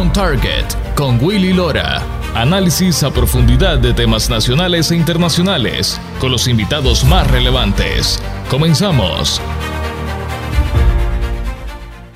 [0.00, 0.64] On Target
[0.96, 2.00] con Willy Lora.
[2.34, 8.18] Análisis a profundidad de temas nacionales e internacionales con los invitados más relevantes.
[8.48, 9.42] Comenzamos.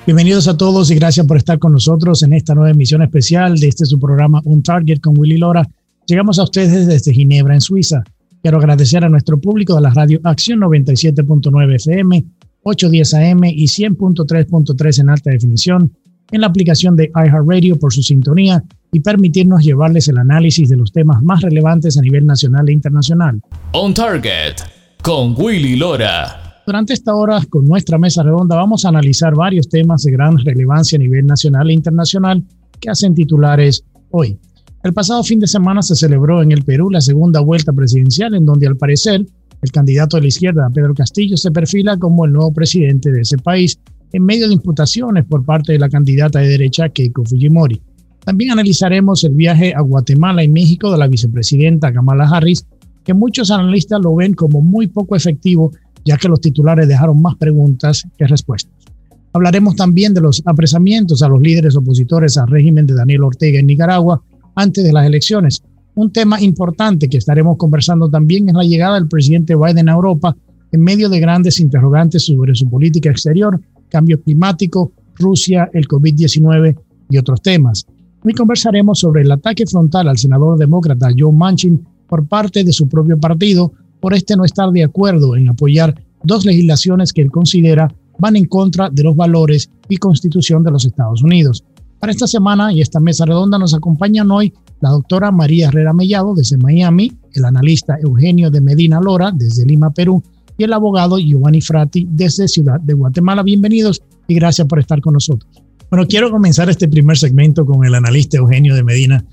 [0.03, 3.67] Bienvenidos a todos y gracias por estar con nosotros en esta nueva emisión especial de
[3.67, 5.69] este su programa On Target con Willy Lora.
[6.07, 8.03] Llegamos a ustedes desde Ginebra, en Suiza.
[8.41, 12.25] Quiero agradecer a nuestro público de la radio Acción 97.9 FM,
[12.63, 15.91] 810 AM y 100.3.3 en alta definición
[16.31, 20.91] en la aplicación de iHeartRadio por su sintonía y permitirnos llevarles el análisis de los
[20.91, 23.41] temas más relevantes a nivel nacional e internacional.
[23.73, 24.55] On Target
[25.01, 26.63] con Willy Lora.
[26.65, 30.95] Durante esta hora, con nuestra mesa redonda, vamos a analizar varios temas de gran relevancia
[30.95, 32.43] a nivel nacional e internacional
[32.79, 34.39] que hacen titulares hoy.
[34.83, 38.45] El pasado fin de semana se celebró en el Perú la segunda vuelta presidencial, en
[38.45, 39.25] donde al parecer
[39.61, 43.37] el candidato de la izquierda, Pedro Castillo, se perfila como el nuevo presidente de ese
[43.37, 43.79] país
[44.11, 47.81] en medio de imputaciones por parte de la candidata de derecha Keiko Fujimori.
[48.23, 52.65] También analizaremos el viaje a Guatemala y México de la vicepresidenta Kamala Harris,
[53.03, 55.71] que muchos analistas lo ven como muy poco efectivo,
[56.03, 58.73] ya que los titulares dejaron más preguntas que respuestas.
[59.33, 63.67] Hablaremos también de los apresamientos a los líderes opositores al régimen de Daniel Ortega en
[63.67, 64.23] Nicaragua
[64.55, 65.61] antes de las elecciones.
[65.93, 70.35] Un tema importante que estaremos conversando también es la llegada del presidente Biden a Europa
[70.71, 76.77] en medio de grandes interrogantes sobre su política exterior cambio climático, Rusia, el COVID-19
[77.09, 77.85] y otros temas.
[78.23, 82.87] Hoy conversaremos sobre el ataque frontal al senador demócrata Joe Manchin por parte de su
[82.87, 87.93] propio partido por este no estar de acuerdo en apoyar dos legislaciones que él considera
[88.17, 91.63] van en contra de los valores y constitución de los Estados Unidos.
[91.99, 96.35] Para esta semana y esta mesa redonda nos acompañan hoy la doctora María Herrera Mellado
[96.35, 100.21] desde Miami, el analista Eugenio de Medina Lora desde Lima, Perú,
[100.57, 103.43] y el abogado Giovanni Frati desde Ciudad de Guatemala.
[103.43, 105.49] Bienvenidos y gracias por estar con nosotros.
[105.89, 109.23] Bueno, quiero comenzar este primer segmento con el analista Eugenio de Medina.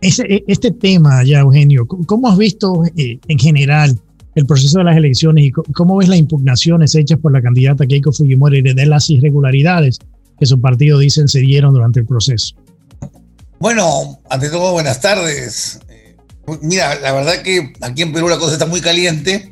[0.00, 3.98] E, este tema ya, Eugenio, ¿cómo has visto eh, en general
[4.34, 8.12] el proceso de las elecciones y cómo ves las impugnaciones hechas por la candidata Keiko
[8.12, 9.98] Fujimori de las irregularidades
[10.38, 12.56] que su partido dicen se dieron durante el proceso?
[13.60, 15.78] Bueno, ante todo, buenas tardes.
[15.88, 16.16] Eh,
[16.62, 19.51] mira, la verdad que aquí en Perú la cosa está muy caliente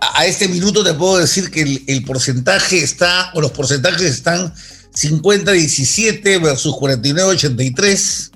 [0.00, 4.52] a este minuto te puedo decir que el, porcentaje está, o los porcentajes están
[4.94, 8.30] 50-17 versus 49-83,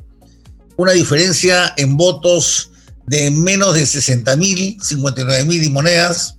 [0.76, 2.70] una diferencia en votos
[3.06, 6.36] de menos de 60 mil, 59 mil y monedas.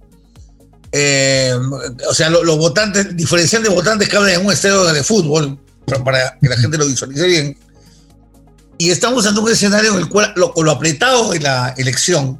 [0.91, 1.53] Eh,
[2.09, 5.59] o sea, los votantes, diferencial de votantes que hablan en un estadio de fútbol,
[6.03, 7.57] para que la gente lo visualice bien.
[8.77, 12.37] Y estamos en un escenario en el cual, con lo apretado de la elección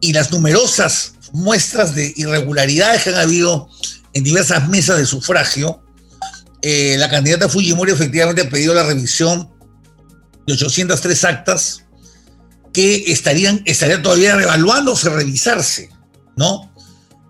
[0.00, 3.68] y las numerosas muestras de irregularidades que han habido
[4.14, 5.82] en diversas mesas de sufragio,
[6.62, 9.50] eh, la candidata Fujimori efectivamente ha pedido la revisión
[10.46, 11.84] de 803 actas
[12.72, 15.90] que estarían, estarían todavía revaluándose, revisarse,
[16.36, 16.72] ¿no?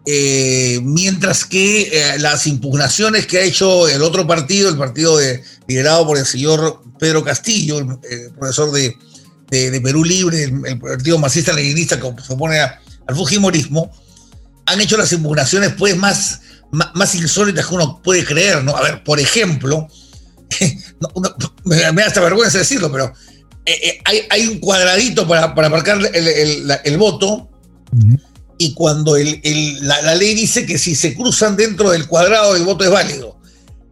[0.07, 5.19] Eh, mientras que eh, las impugnaciones que ha hecho el otro partido, el partido
[5.67, 8.97] liderado por el señor Pedro Castillo, el, profesor de,
[9.51, 13.91] Perú Libre, el, partido marxista-leninista que se opone a, al Fujimorismo,
[14.67, 16.41] han hecho las impugnaciones pues más,
[16.71, 18.77] más, insólitas que uno puede creer, ¿no?
[18.77, 19.89] A ver, por ejemplo,
[21.65, 23.13] me, da hasta vergüenza decirlo, pero
[23.65, 27.49] eh, eh, hay, un cuadradito para, para marcar el, voto
[28.59, 32.91] y cuando la, ley dice que si se cruzan dentro del cuadrado el voto es
[32.91, 33.37] válido.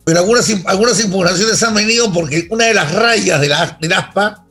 [0.05, 4.45] Pero algunas, algunas impugnaciones han venido porque una de las rayas de la, del ASPA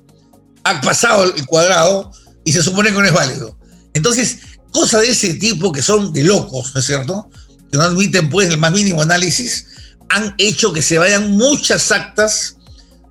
[0.63, 2.11] ha pasado el cuadrado
[2.43, 3.57] y se supone que no es válido.
[3.93, 4.39] Entonces,
[4.73, 7.29] cosas de ese tipo que son de locos, ¿no es cierto?
[7.71, 9.67] Que no admiten pues el más mínimo análisis,
[10.09, 12.57] han hecho que se vayan muchas actas,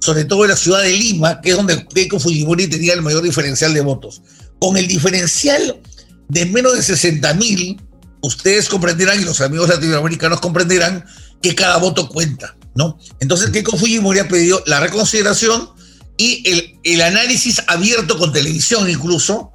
[0.01, 3.23] sobre todo en la ciudad de Lima, que es donde Keiko Fujimori tenía el mayor
[3.23, 4.21] diferencial de votos.
[4.59, 5.81] Con el diferencial
[6.29, 7.81] de menos de 60 mil,
[8.21, 11.05] ustedes comprenderán y los amigos latinoamericanos comprenderán
[11.41, 12.99] que cada voto cuenta, ¿no?
[13.21, 15.71] Entonces Keiko Fujimori ha pedido la reconsideración
[16.17, 19.53] y el, el análisis abierto con televisión incluso,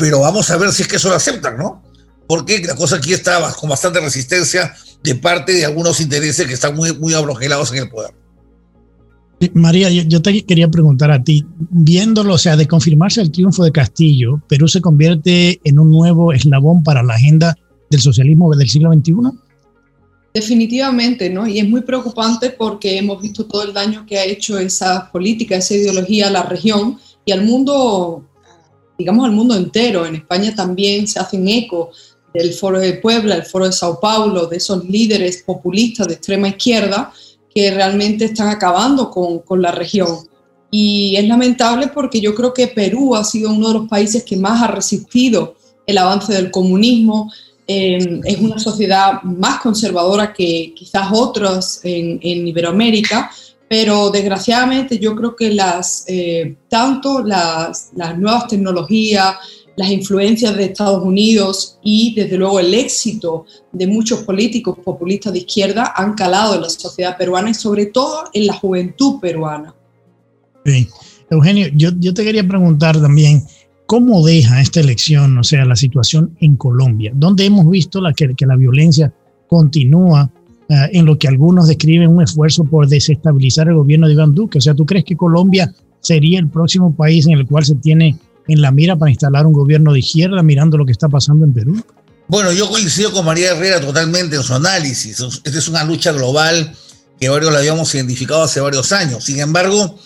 [0.00, 1.82] pero vamos a ver si es que eso lo aceptan, ¿no?
[2.26, 4.74] Porque la cosa aquí está con bastante resistencia
[5.04, 8.12] de parte de algunos intereses que están muy, muy abrogelados en el poder.
[9.52, 13.72] María, yo, te quería preguntar a ti, viéndolo, o sea, de confirmarse el triunfo de
[13.72, 17.56] Castillo, ¿Perú se convierte en un nuevo eslabón para la agenda
[17.90, 19.14] del socialismo del siglo XXI?
[20.32, 21.46] Definitivamente, ¿no?
[21.46, 25.56] Y es muy preocupante porque hemos visto todo el daño que ha hecho esa política,
[25.56, 28.29] esa ideología a la región y al mundo
[29.00, 30.06] digamos, al mundo entero.
[30.06, 31.90] En España también se hacen eco
[32.32, 36.48] del Foro de Puebla, el Foro de Sao Paulo, de esos líderes populistas de extrema
[36.48, 37.12] izquierda
[37.52, 40.28] que realmente están acabando con, con la región.
[40.70, 44.36] Y es lamentable porque yo creo que Perú ha sido uno de los países que
[44.36, 45.56] más ha resistido
[45.86, 47.32] el avance del comunismo.
[47.66, 53.30] Eh, es una sociedad más conservadora que quizás otras en, Iberoamérica,
[53.70, 59.36] pero desgraciadamente yo creo que las, eh, tanto las, nuevas tecnologías,
[59.76, 65.38] las influencias de Estados Unidos y desde luego el éxito de muchos políticos populistas de
[65.38, 69.72] izquierda han calado en la sociedad peruana y sobre todo en la juventud peruana.
[71.30, 73.44] Eugenio, yo, yo te quería preguntar también,
[73.86, 78.34] ¿cómo deja esta elección, o sea, la situación en Colombia, donde hemos visto la, que,
[78.40, 79.14] la violencia
[79.46, 80.28] continúa
[80.70, 84.58] en lo que algunos describen un esfuerzo por desestabilizar el gobierno de Iván Duque?
[84.58, 88.16] O sea, ¿tú crees que Colombia sería el próximo país en el cual se tiene
[88.46, 91.52] en la mira para instalar un gobierno de izquierda mirando lo que está pasando en
[91.52, 91.84] Perú?
[92.28, 95.18] Bueno, yo coincido con María Herrera totalmente en su análisis.
[95.18, 96.72] Esta es una lucha global
[97.18, 99.24] que varios la habíamos identificado hace varios años.
[99.24, 99.98] Sin embargo,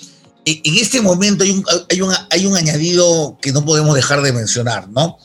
[0.47, 4.23] e, en este momento hay un, hay, un, hay un añadido que no podemos dejar
[4.23, 5.19] de mencionar, ¿no?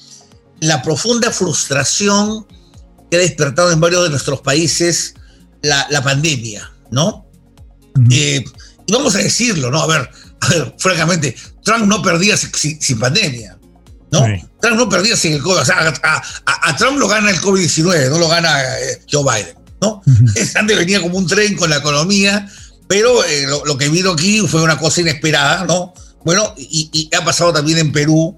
[0.60, 2.46] La profunda frustración
[3.10, 5.16] que ha despertado en varios de nuestros países
[5.62, 7.26] la, la pandemia, ¿no?
[8.12, 8.44] Eh,
[8.86, 9.82] y vamos a decirlo, ¿no?
[9.82, 10.10] A ver,
[10.42, 13.58] a ver, francamente, Trump no perdía sin, pandemia.
[14.12, 14.26] ¿no?
[14.60, 15.60] Trump no perdía sin el COVID.
[15.60, 15.94] O sea,
[16.46, 19.56] a, Trump lo gana el COVID-19, no lo gana eh, Joe Biden.
[19.82, 20.02] ¿no?
[20.56, 22.50] Antes venía como un tren con la economía,
[22.88, 25.94] pero eh, lo, que vino aquí fue una cosa inesperada, ¿no?
[26.26, 28.36] Bueno, y, ha pasado también en Perú,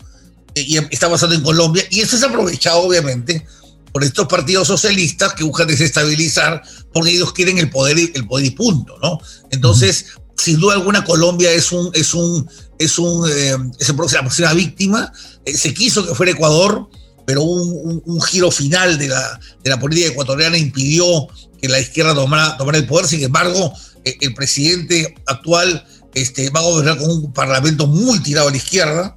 [0.53, 3.45] eh, y está pasando en Colombia, y eso es aprovechado, obviamente,
[3.91, 6.61] por estos partidos socialistas que buscan desestabilizar,
[6.93, 9.19] porque ellos quieren el poder, el poder y punto, ¿no?
[9.51, 10.05] Entonces,
[10.37, 12.49] sin duda alguna Colombia es un, es un,
[12.79, 15.11] es un, eh, es la próxima víctima.
[15.45, 16.89] Eh, se quiso que fuera Ecuador,
[17.25, 21.27] pero un, un, giro final de la, de la política ecuatoriana impidió
[21.61, 23.05] que la izquierda tomara, tomara el poder.
[23.05, 23.73] Sin embargo,
[24.03, 28.57] eh, el presidente actual este, va a gobernar con un parlamento muy tirado a la
[28.57, 29.15] izquierda.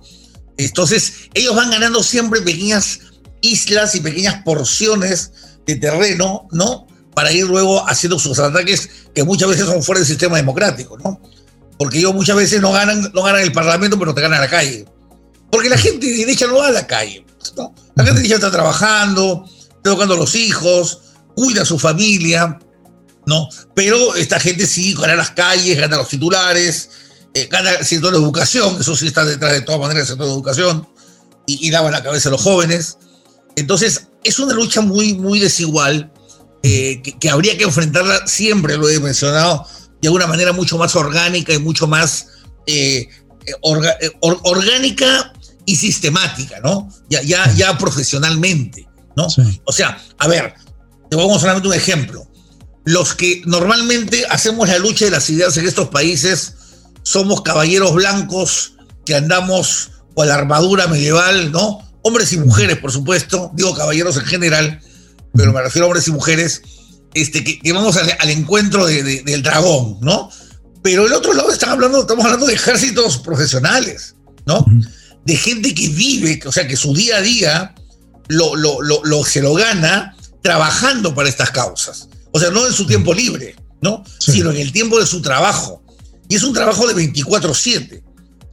[0.57, 3.01] Entonces, ellos van ganando siempre pequeñas
[3.45, 5.33] islas y pequeñas porciones
[5.67, 6.87] de terreno, ¿no?
[7.15, 11.21] para ir luego haciendo sus ataques que muchas veces son fuera del sistema democrático, ¿no?
[11.79, 14.85] Porque ellos muchas veces no ganan, no ganan el parlamento, pero te ganan la calle.
[15.51, 17.25] Porque la gente de derecha no va a la calle.
[17.57, 17.75] ¿no?
[17.95, 19.45] La gente de derecha está trabajando,
[19.77, 21.01] está educando a los hijos,
[21.37, 22.59] cuida a su familia,
[23.27, 23.49] ¿no?
[23.75, 26.91] Pero esta gente sí gana las calles, gana los titulares,
[27.35, 30.27] eh, gana el sector de educación, eso sí está detrás de todas maneras el sector
[30.27, 30.89] de educación,
[31.47, 32.99] y, y la cabeza a los jóvenes.
[33.57, 36.13] Entonces, es una lucha muy, muy desigual
[36.63, 39.67] eh, que, habría que enfrentarla siempre, lo he mencionado,
[40.01, 42.29] de una manera mucho más orgánica y mucho más
[42.67, 43.09] eh,
[43.47, 45.33] eh, orgánica
[45.67, 46.89] y sistemática, ¿no?
[47.11, 49.27] Ya, ya, ya profesionalmente, ¿no?
[49.65, 50.55] O sea, a ver,
[51.11, 52.27] te vamos solamente un ejemplo.
[52.85, 56.55] Los que normalmente hacemos la lucha de las ideas en estos países
[57.03, 58.75] somos caballeros blancos
[59.05, 61.81] que andamos con la armadura medieval, ¿no?
[62.05, 64.81] Hombres y mujeres, por supuesto, digo caballeros en general,
[65.35, 66.63] pero me refiero a hombres y mujeres,
[67.15, 70.31] este, que, vamos al, encuentro del dragón, ¿no?
[70.83, 74.17] Pero el otro lado están hablando, estamos hablando de ejércitos profesionales,
[74.47, 74.67] ¿no?
[75.25, 77.75] De gente que vive, o sea, que su día a día
[78.29, 82.09] lo, lo, lo, se lo gana trabajando para estas causas.
[82.33, 84.05] O sea, no en su tiempo libre, ¿no?
[84.19, 85.83] Sino en el tiempo de su trabajo.
[86.29, 88.03] Y es un trabajo de 24/7.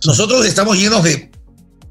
[0.06, 1.31] Nosotros estamos llenos de,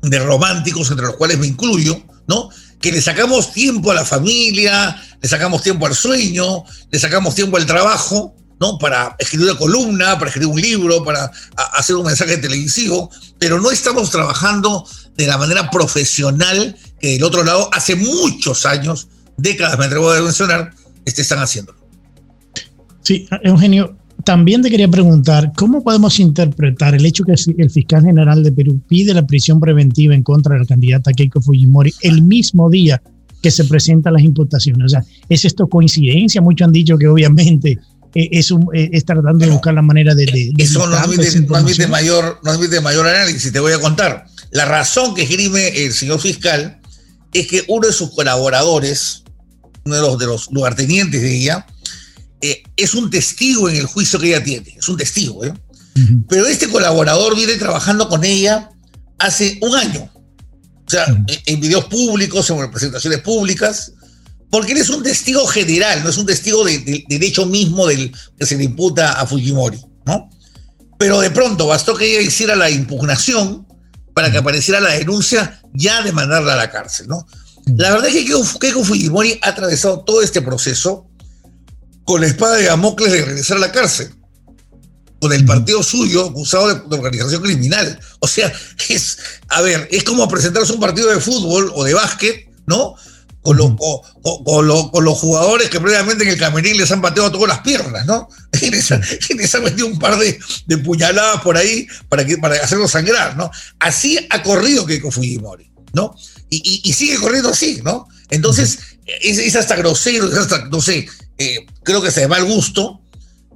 [0.02, 2.50] de románticos, entre los cuales me incluyo, ¿no?
[2.80, 7.58] que le sacamos tiempo a la familia, le sacamos tiempo al sueño, le sacamos tiempo
[7.58, 8.78] al trabajo, ¿no?
[8.78, 11.30] Para escribir una columna, para escribir un libro, para
[11.74, 17.44] hacer un mensaje televisivo, pero no estamos trabajando de la manera profesional que del otro
[17.44, 20.72] lado hace muchos años, décadas me atrevo a mencionar,
[21.04, 21.74] este, están haciendo.
[23.02, 28.42] Sí, Eugenio, también te quería preguntar, ¿cómo podemos interpretar el hecho que el fiscal general
[28.42, 32.68] de Perú pide la prisión preventiva en contra de la candidata Keiko Fujimori el mismo
[32.70, 33.02] día
[33.42, 34.84] que se presentan las imputaciones?
[34.84, 36.40] O sea, ¿es esto coincidencia?
[36.40, 37.78] Muchos han dicho que obviamente
[38.14, 40.26] eh, es, un, eh, es tratando de buscar la manera de...
[40.26, 44.26] de, eso no admite, mayor, no admite mayor análisis, te voy a contar.
[44.50, 46.80] La razón que escribe el señor fiscal
[47.32, 49.22] es que uno de sus colaboradores,
[49.84, 51.66] uno de los, de los lugartenientes de ella,
[52.40, 55.52] eh, es un testigo en el juicio que ella tiene, es un testigo, ¿eh?
[56.28, 58.70] Pero este colaborador viene trabajando con ella
[59.18, 61.04] hace un año, o sea,
[61.46, 63.92] en, videos públicos, en presentaciones públicas,
[64.50, 68.46] porque él es un testigo general, no es un testigo de, derecho mismo del que
[68.46, 70.30] se le imputa a Fujimori, ¿no?
[70.98, 73.66] Pero de pronto bastó que ella hiciera la impugnación
[74.14, 77.26] para que apareciera la denuncia ya de mandarla a la cárcel, ¿no?
[77.76, 81.09] La verdad es que Keiko Fujimori ha atravesado todo este proceso
[82.10, 84.10] con la espada de Damocles de regresar a la cárcel.
[85.20, 88.00] con el partido suyo acusado de, organización criminal.
[88.18, 88.52] O sea,
[88.88, 92.96] es, a ver, es como presentarse un partido de fútbol o de básquet, ¿no?
[93.42, 98.04] Con, con, los jugadores que previamente en el camerín les han pateado todas las piernas,
[98.06, 98.28] ¿no?
[98.60, 103.36] Y les, han metido un par de, puñaladas por ahí para, que, para hacerlos sangrar,
[103.36, 103.52] ¿no?
[103.78, 106.16] Así ha corrido Keiko Fujimori, ¿no?
[106.48, 108.08] Y, sigue corriendo así, ¿no?
[108.30, 111.06] Entonces, es, hasta grosero, es hasta, no sé,
[111.40, 113.00] eh, creo que se va al gusto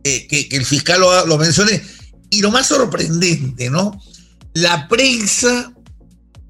[0.02, 1.82] eh, que, el fiscal lo, mencione.
[2.30, 4.00] Y lo más sorprendente, ¿no?
[4.54, 5.70] La prensa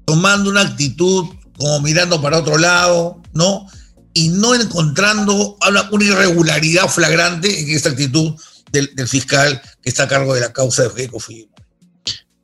[0.05, 1.25] tomando una actitud
[1.57, 3.67] como mirando para otro lado, ¿no?
[4.13, 5.57] Y no encontrando
[5.91, 8.33] una irregularidad flagrante en esta actitud
[8.71, 11.19] del, fiscal que está a cargo de la causa de Federico.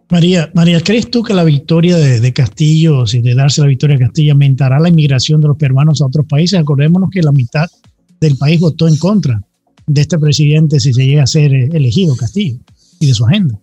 [0.10, 3.96] María, María, ¿crees tú que la victoria de, de, Castillo, si de darse la victoria
[3.96, 6.60] a Castillo, aumentará la inmigración de los peruanos a otros países?
[6.60, 7.70] Acordémonos que la mitad
[8.22, 9.42] del país votó en contra
[9.88, 12.60] de este presidente si se llega a ser eh, elegido Castillo
[13.00, 13.60] y de su agenda.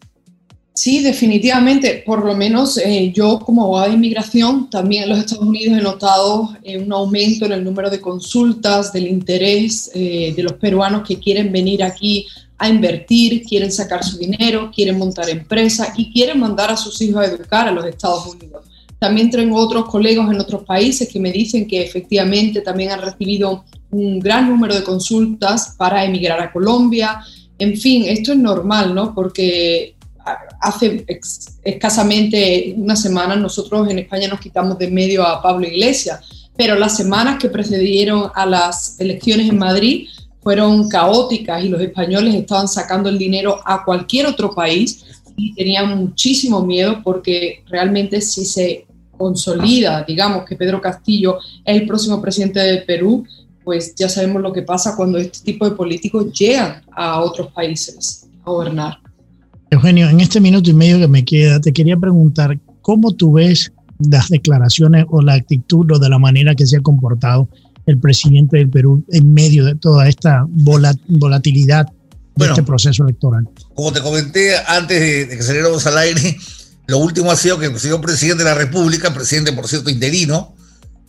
[0.75, 2.03] Sí, definitivamente.
[2.05, 5.83] Por lo menos eh, yo como abogada de inmigración, también en los Estados Unidos he
[5.83, 11.19] notado eh, un aumento en el número de consultas, del interés de los peruanos que
[11.19, 12.27] quieren venir aquí
[12.59, 17.23] a invertir, quieren sacar su dinero, quieren montar empresas y quieren mandar a sus hijos
[17.23, 18.65] a educar a los Estados Unidos.
[18.99, 23.65] También tengo otros colegas en otros países que me dicen que efectivamente también han recibido
[23.91, 27.21] un gran número de consultas para emigrar a Colombia.
[27.59, 29.15] En fin, esto es normal, ¿no?
[29.15, 29.97] Porque
[30.61, 31.05] hace
[31.65, 36.97] escasamente una semana nosotros en España nos quitamos de medio a Pablo Iglesias, pero las
[36.97, 40.09] semanas que precedieron a las elecciones en Madrid
[40.43, 45.05] fueron caóticas y los españoles estaban sacando el dinero a cualquier otro país
[45.37, 51.87] y tenían muchísimo miedo porque realmente si se consolida, digamos, que Pedro Castillo es el
[51.87, 53.25] próximo presidente de Perú,
[53.69, 58.27] pues ya sabemos lo que pasa cuando este tipo de políticos llegan a otros países
[58.43, 58.97] a gobernar.
[59.69, 63.71] Eugenio, en este minuto y medio que me queda, te quería preguntar, ¿cómo tú ves
[63.99, 67.47] las declaraciones o la actitud o de la manera que se ha comportado
[67.85, 71.89] el presidente del Perú en medio de toda esta volatilidad
[72.37, 73.47] de este proceso electoral?
[73.75, 76.39] Como te comenté antes de, de que saliéramos al aire,
[76.87, 80.55] lo último ha sido que el señor presidente de la República, presidente por cierto interino,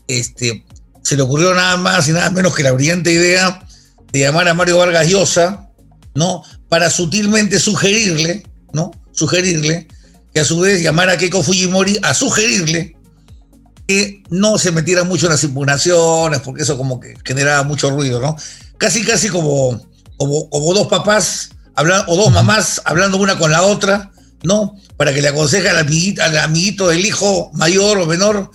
[0.09, 0.65] este,
[1.03, 3.65] se le ocurrió nada más y nada menos que la brillante idea
[4.11, 5.69] de llamar a Mario Vargas Llosa,
[6.15, 6.43] ¿no?
[6.67, 8.91] Para sutilmente sugerirle, ¿no?
[9.11, 9.87] Sugerirle
[10.33, 12.95] que a su vez llamara a Keiko Fujimori a sugerirle
[13.87, 18.19] que no se metiera mucho en las impugnaciones, porque eso como que generaba mucho ruido,
[18.19, 18.35] ¿no?
[18.77, 19.81] Casi, casi como,
[20.17, 24.11] como, como dos papás hablando, o dos mamás hablando una con la otra,
[24.43, 24.75] ¿no?
[24.95, 28.51] Para que le aconseje al amiguito, al amiguito del hijo mayor o menor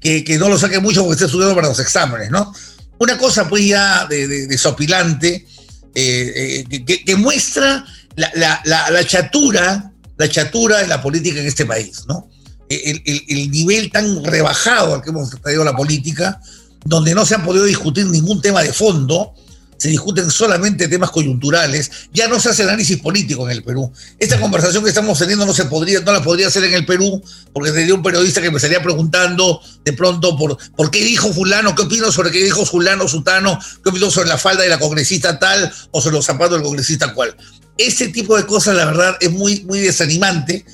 [0.00, 2.52] que, no lo saque mucho porque esté estudiando para los exámenes, ¿no?
[2.98, 5.46] Una cosa pues ya de, de, sopilante
[5.94, 7.84] eh, eh, que, muestra
[8.16, 12.28] la, chatura, la chatura de la política en este país, ¿no?
[12.68, 16.40] El, el, nivel tan rebajado al que hemos traído la política,
[16.84, 19.34] donde no se han podido discutir ningún tema de fondo,
[19.82, 23.92] se discuten solamente temas coyunturales, ya no se hace análisis político en el Perú.
[24.16, 27.20] Esta conversación que estamos teniendo no se podría, no la podría hacer en el Perú,
[27.52, 31.74] porque tendría un periodista que me estaría preguntando de pronto por, por qué dijo fulano,
[31.74, 35.40] qué opino sobre qué dijo fulano, sutano, qué opino sobre la falda de la congresista
[35.40, 37.36] tal o sobre los zapatos del congresista cual.
[37.76, 40.64] Ese tipo de cosas, la verdad, es muy, muy desanimante.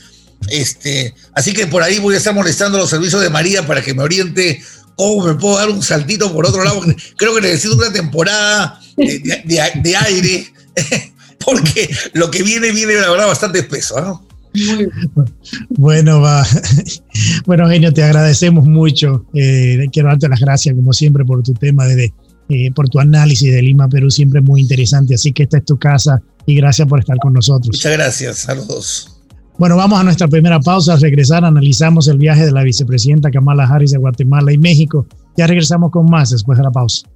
[0.51, 3.81] Este, así que por ahí voy a estar molestando a los servicios de María para
[3.81, 4.63] que me oriente
[4.97, 6.83] cómo me puedo dar un saltito por otro lado.
[7.17, 10.47] Creo que necesito una temporada de, aire,
[11.45, 14.29] porque lo que viene, viene la verdad bastante espeso, ¿no?
[15.71, 16.45] Bueno, va.
[17.47, 19.25] Bueno, Eugenio, te agradecemos mucho.
[19.35, 22.13] Eh, quiero darte las gracias, como siempre, por tu tema, de,
[22.49, 25.15] eh, por tu análisis de Lima, Perú, siempre muy interesante.
[25.15, 27.77] Así que esta es tu casa y gracias por estar con nosotros.
[27.77, 29.19] Muchas gracias, saludos.
[29.59, 30.95] Bueno, vamos a nuestra primera pausa.
[30.95, 35.07] Al regresar, analizamos el viaje de la vicepresidenta Kamala Harris a Guatemala y México.
[35.37, 37.09] Ya regresamos con más después de la pausa.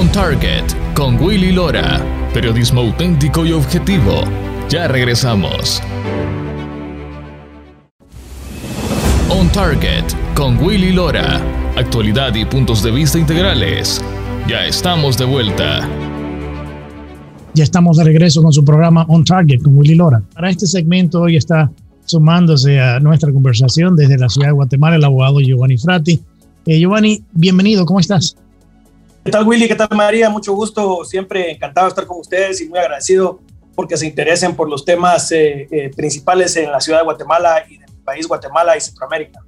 [0.00, 0.64] On Target
[0.94, 2.02] con Willy Lora.
[2.32, 4.22] Periodismo auténtico y objetivo.
[4.70, 5.82] Ya regresamos.
[9.28, 10.04] On Target
[10.34, 11.38] con Willy Lora.
[11.76, 14.02] Actualidad y puntos de vista integrales.
[14.48, 15.86] Ya estamos de vuelta.
[17.52, 20.22] Ya estamos de regreso con su programa On Target con Willy Lora.
[20.32, 21.70] Para este segmento hoy está
[22.06, 26.18] sumándose a nuestra conversación desde la ciudad de Guatemala el abogado Giovanni Frati.
[26.64, 28.34] Eh, Giovanni, bienvenido, ¿cómo estás?
[29.22, 29.68] ¿Qué tal Willy?
[29.68, 30.30] ¿Qué tal María?
[30.30, 33.40] Mucho gusto, siempre encantado de estar con ustedes y muy agradecido
[33.74, 37.76] porque se interesen por los temas eh, eh, principales en la ciudad de Guatemala y
[37.76, 39.40] del país Guatemala y Centroamérica.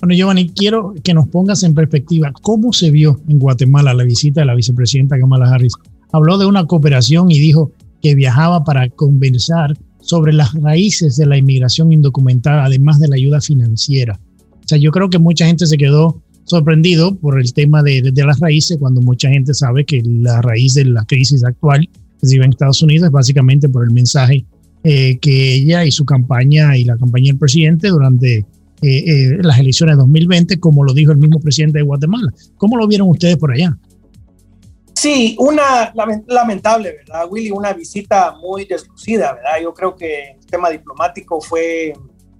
[0.00, 4.40] Bueno, Giovanni, quiero que nos pongas en perspectiva cómo se vio en Guatemala la visita
[4.40, 5.74] de la vicepresidenta Kamala Harris.
[6.10, 11.36] Habló de una cooperación y dijo que viajaba para conversar sobre las raíces de la
[11.36, 14.18] inmigración indocumentada, además de la ayuda financiera.
[14.64, 18.40] O sea, yo creo que mucha gente se quedó sorprendido por el tema de, las
[18.40, 21.88] raíces, cuando mucha gente sabe que la raíz de la crisis actual
[22.20, 24.44] que se vive en Estados Unidos es básicamente por el mensaje
[24.84, 28.44] eh, que ella y su campaña y la campaña del presidente durante eh,
[28.82, 32.32] eh, las elecciones de 2020, como lo dijo el mismo presidente de Guatemala.
[32.56, 33.76] ¿Cómo lo vieron ustedes por allá?
[34.94, 35.92] Sí, una
[36.26, 37.52] lamentable, ¿verdad, Willy?
[37.52, 39.62] Una visita muy deslucida, ¿verdad?
[39.62, 41.92] Yo creo que el tema diplomático fue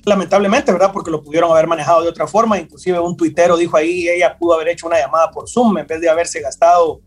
[0.09, 0.93] lamentablemente, ¿verdad?
[0.93, 2.59] Porque lo pudieron haber manejado de otra forma.
[2.59, 6.01] Inclusive un tuitero dijo ahí, ella pudo haber hecho una llamada por Zoom en vez
[6.01, 7.01] de haberse gastado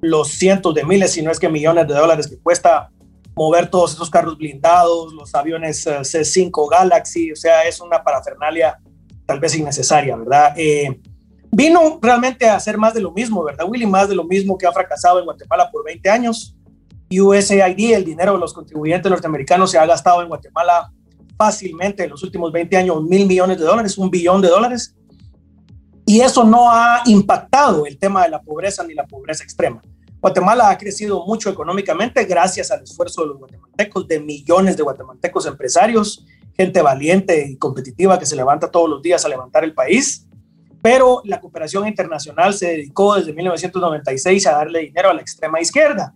[0.00, 2.90] los cientos de miles, si no es que millones de dólares que cuesta
[3.34, 8.78] mover todos esos carros blindados, los aviones eh, C5 Galaxy, o sea, es una parafernalia
[9.26, 10.54] tal vez innecesaria, ¿verdad?
[10.56, 11.00] Eh,
[11.50, 13.86] vino realmente a hacer más de lo mismo, ¿verdad, Willy?
[13.86, 16.56] Más de lo mismo que ha fracasado en Guatemala por 20 años.
[17.10, 20.90] USAID, el dinero de los contribuyentes norteamericanos, se ha gastado en Guatemala
[21.36, 24.94] fácilmente en los últimos 20 años mil millones de dólares, un billón de dólares.
[26.04, 29.82] Y eso no ha impactado el tema de la pobreza ni la pobreza extrema.
[30.20, 35.46] Guatemala ha crecido mucho económicamente gracias al esfuerzo de los guatemaltecos, de millones de guatemaltecos
[35.46, 36.24] empresarios,
[36.56, 40.26] gente valiente y competitiva que se levanta todos los días a levantar el país.
[40.82, 46.14] Pero la cooperación internacional se dedicó desde 1996 a darle dinero a la extrema izquierda.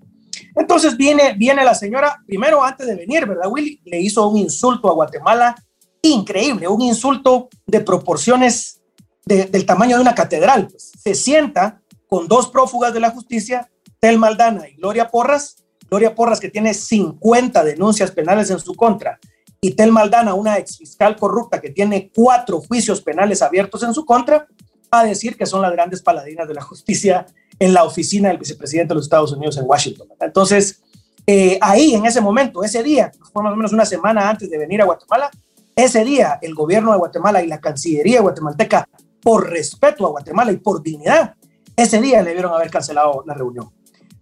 [0.57, 3.81] Entonces viene, viene la señora, primero antes de venir, ¿verdad, Willy?
[3.85, 5.55] Le hizo un insulto a Guatemala
[6.03, 8.81] increíble, un insulto de proporciones
[9.25, 10.69] del tamaño de una catedral.
[10.69, 10.93] Pues.
[11.03, 15.57] Se sienta con dos prófugas de la justicia, Tel Maldana y Gloria Porras.
[15.89, 19.19] Gloria Porras que tiene 50 denuncias penales en su contra
[19.61, 24.05] y Tel Maldana, una ex fiscal corrupta que tiene cuatro juicios penales abiertos en su
[24.07, 24.47] contra,
[24.91, 27.27] a decir que son las grandes paladinas de la justicia
[27.61, 30.09] en la oficina del vicepresidente de los Estados Unidos en Washington.
[30.19, 30.81] Entonces,
[31.27, 34.59] eh, ahí, en ese momento, ese día, fue más o menos una semana antes de
[34.59, 35.31] venir a Guatemala,
[35.77, 38.89] ese día el gobierno de Guatemala y la Cancillería guatemalteca,
[39.23, 41.35] por respeto a Guatemala y por dignidad,
[41.77, 43.71] ese día le debieron haber cancelado la reunión.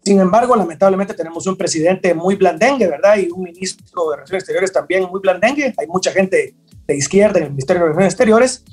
[0.04, 3.16] Sin embargo, lamentablemente tenemos un presidente muy blandengue, ¿verdad?
[3.18, 5.72] Y un ministro de Relaciones Exteriores también muy blandengue.
[5.76, 6.54] Hay mucha gente
[6.86, 8.64] de izquierda en el Ministerio de Relaciones Exteriores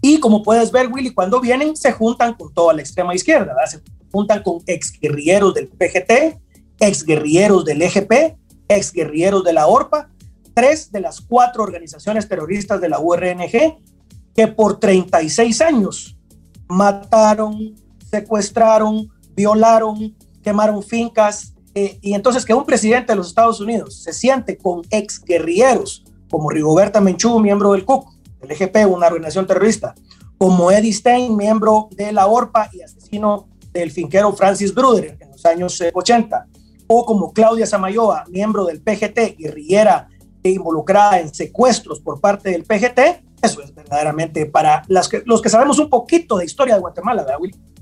[0.00, 3.80] y como puedes ver, Willy, cuando vienen se juntan con toda la extrema izquierda, se
[4.10, 6.40] juntan con exguerrilleros del PGT,
[6.78, 8.36] exguerrilleros del EGP,
[8.68, 10.10] exguerrilleros de la ORPA,
[10.54, 13.78] tres de las cuatro organizaciones terroristas de la URNG
[14.34, 16.16] que por 36 años
[16.68, 17.74] mataron,
[18.10, 21.54] secuestraron, violaron, quemaron fincas.
[21.74, 26.50] Eh, y entonces que un presidente de los Estados Unidos se siente con exguerrilleros como
[26.50, 29.94] Rigoberta Menchú, miembro del CUC, el EGP, una organización terrorista,
[30.38, 35.44] como Eddie Stein, miembro de la ORPA y asesino del finquero Francis Bruder en los
[35.44, 40.08] años 80, eh, o como Claudia Samayoa, miembro del PGT, guerrillera
[40.42, 45.40] e involucrada en secuestros por parte del PGT, eso es verdaderamente para las que, los
[45.40, 47.24] que sabemos un poquito de historia de Guatemala,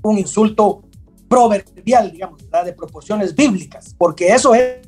[0.01, 0.83] un insulto
[1.27, 4.79] proverbial, digamos, de proporciones bíblicas, porque eso es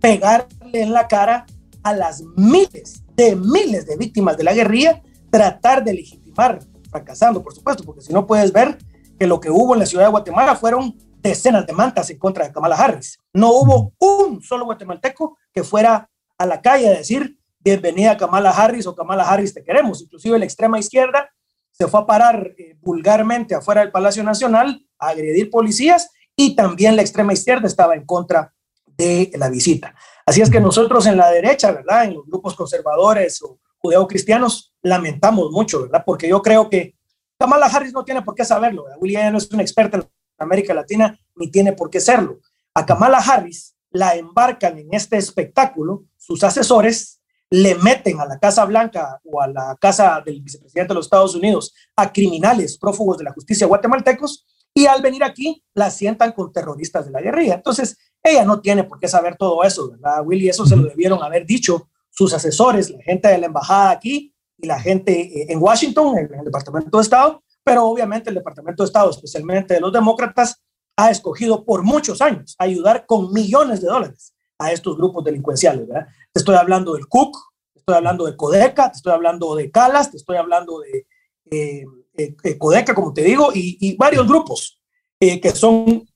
[0.00, 1.46] pegarle en la cara
[1.82, 7.54] a las miles de miles de víctimas de la guerrilla, tratar de legitimar, fracasando, por
[7.54, 8.78] supuesto, porque si no puedes ver
[9.18, 12.46] que lo que hubo en la ciudad de Guatemala fueron decenas de mantas en contra
[12.46, 13.18] de Kamala Harris.
[13.32, 18.86] No hubo un solo guatemalteco que fuera a la calle a decir bienvenida Kamala Harris
[18.86, 20.00] o Kamala Harris te queremos.
[20.00, 21.30] Inclusive la extrema izquierda
[21.70, 26.96] se fue a parar eh, vulgarmente afuera del Palacio Nacional a agredir policías y también
[26.96, 28.54] la extrema izquierda estaba en contra
[29.00, 29.94] de la visita.
[30.26, 32.04] Así es que nosotros en la derecha, ¿verdad?
[32.04, 36.02] En los grupos conservadores o judeocristianos, lamentamos mucho, ¿verdad?
[36.04, 36.94] Porque yo creo que
[37.38, 38.84] Kamala Harris no tiene por qué saberlo.
[39.00, 40.04] William no es una experta en
[40.38, 42.40] América Latina ni tiene por qué serlo.
[42.74, 48.64] A Kamala Harris la embarcan en este espectáculo, sus asesores le meten a la Casa
[48.64, 53.24] Blanca o a la casa del vicepresidente de los Estados Unidos a criminales prófugos de
[53.24, 57.54] la justicia guatemaltecos y al venir aquí la sientan con terroristas de la guerrilla.
[57.54, 60.48] Entonces, ella no tiene por qué saber todo eso, ¿verdad, Willy?
[60.48, 64.66] Eso se lo debieron haber dicho sus asesores, la gente de la embajada aquí y
[64.66, 68.88] la gente eh, en Washington, en el Departamento de Estado, pero obviamente el Departamento de
[68.88, 70.62] Estado, especialmente de los demócratas,
[70.96, 76.08] ha escogido por muchos años ayudar con millones de dólares a estos grupos delincuenciales, ¿verdad?
[76.32, 80.18] Te estoy hablando del te estoy hablando de Codeca, te estoy hablando de Calas, te
[80.18, 81.06] estoy hablando de
[81.50, 81.86] eh,
[82.18, 84.78] eh, Codeca, como te digo, y, y varios grupos
[85.18, 86.09] que son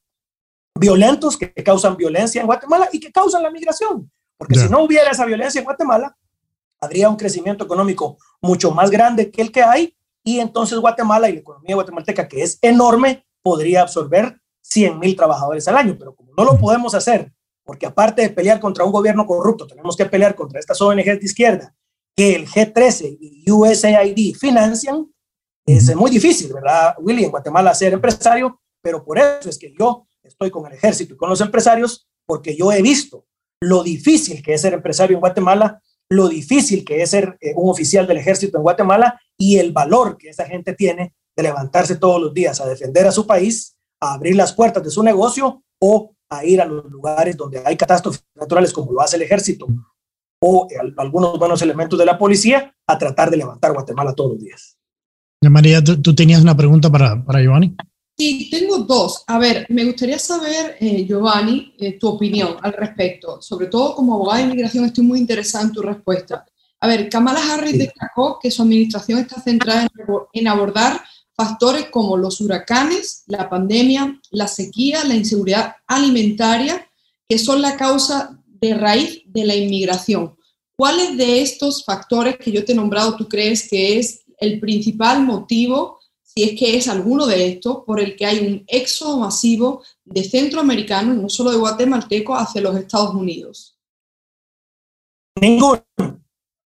[0.79, 4.11] violentos que causan violencia en Guatemala y que causan la migración.
[4.37, 6.17] Porque si no hubiera esa violencia en Guatemala,
[6.81, 11.35] habría un crecimiento económico mucho más grande que el que hay y entonces Guatemala y
[11.35, 15.97] la economía guatemalteca, que es enorme, podría absorber 100 mil trabajadores al año.
[15.99, 17.33] Pero como no lo podemos hacer
[17.65, 21.25] porque aparte de pelear contra un gobierno corrupto, tenemos que pelear contra estas ONGs de
[21.25, 21.75] izquierda
[22.15, 25.11] que el G13 y USAID financian.
[25.67, 28.61] Es muy difícil, ¿verdad, Willy, en Guatemala ser empresario?
[28.83, 32.57] Pero por eso es que yo estoy con el ejército y con los empresarios, porque
[32.57, 33.27] yo he visto
[33.61, 37.71] lo difícil que es ser empresario en Guatemala, lo difícil que es ser eh, un
[37.71, 42.21] oficial del ejército en Guatemala y el valor que esa gente tiene de levantarse todos
[42.21, 46.15] los días a defender a su país, a abrir las puertas de su negocio o
[46.31, 49.67] a ir a los lugares donde hay catástrofes naturales como lo hace el ejército
[50.41, 54.77] o algunos buenos elementos de la policía a tratar de levantar Guatemala todos los días.
[55.43, 57.75] María, tú, tenías una pregunta para, para Giovanni.
[58.17, 59.25] Sí, tengo dos.
[59.27, 63.43] A ver, me gustaría saber, eh, Giovanni, eh, tu opinión al respecto.
[63.43, 66.45] Sobre todo como abogada de inmigración, estoy muy interesada en tu respuesta.
[66.81, 69.89] A ver, Kamala Harris destacó que su administración está centrada
[70.33, 71.03] en abordar
[71.35, 76.89] factores como los huracanes, la pandemia, la sequía, la inseguridad alimentaria,
[77.29, 80.37] que son la causa de raíz de la inmigración.
[80.77, 85.23] ¿Cuáles de estos factores que yo te he nombrado tú crees que es el principal
[85.23, 85.99] motivo
[86.35, 90.25] si es que es alguno de estos, por el que hay un éxodo masivo de
[90.25, 93.79] centroamericanos, no solo de guatemaltecos, hacia los Estados Unidos?
[95.41, 95.85] Ninguno,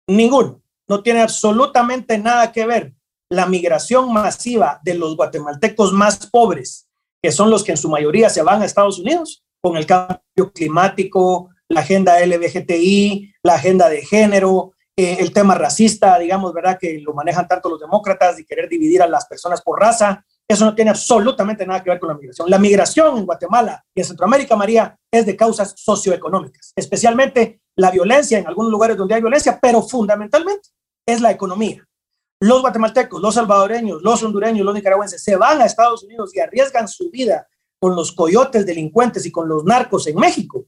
[0.07, 0.61] ninguno.
[0.89, 2.93] No tiene absolutamente nada que ver
[3.29, 6.89] la migración masiva de los guatemaltecos más pobres,
[7.21, 10.51] que son los que en su mayoría se van a Estados Unidos, con el cambio
[10.53, 16.77] climático, la agenda LBGTI, la agenda de género, eh, el tema racista, digamos, ¿verdad?
[16.79, 20.23] Que lo manejan tanto los demócratas y querer dividir a las personas por raza.
[20.47, 22.49] Eso no tiene absolutamente nada que ver con la migración.
[22.49, 28.37] La migración en Guatemala y en Centroamérica, María, es de causas socioeconómicas, especialmente la violencia
[28.37, 30.69] en algunos lugares donde hay violencia, pero fundamentalmente
[31.07, 31.83] es la economía.
[32.39, 36.87] Los guatemaltecos, los salvadoreños, los hondureños, los nicaragüenses se van a Estados Unidos y arriesgan
[36.87, 37.47] su vida
[37.79, 40.65] con los coyotes delincuentes y con los narcos en México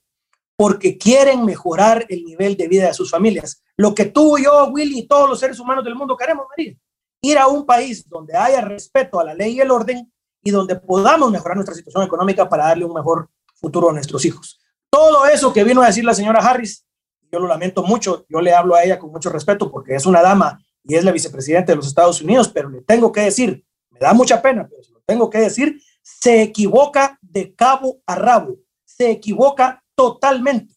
[0.57, 3.61] porque quieren mejorar el nivel de vida de sus familias.
[3.77, 6.75] Lo que tú, yo, Willy y todos los seres humanos del mundo queremos, María,
[7.21, 10.11] ir a un país donde haya respeto a la ley y el orden
[10.43, 14.59] y donde podamos mejorar nuestra situación económica para darle un mejor futuro a nuestros hijos.
[14.89, 16.85] Todo eso que vino a decir la señora Harris,
[17.31, 20.21] yo lo lamento mucho, yo le hablo a ella con mucho respeto porque es una
[20.21, 23.99] dama y es la vicepresidenta de los Estados Unidos, pero le tengo que decir, me
[23.99, 28.57] da mucha pena, pero se lo tengo que decir, se equivoca de cabo a rabo,
[28.85, 30.75] se equivoca totalmente.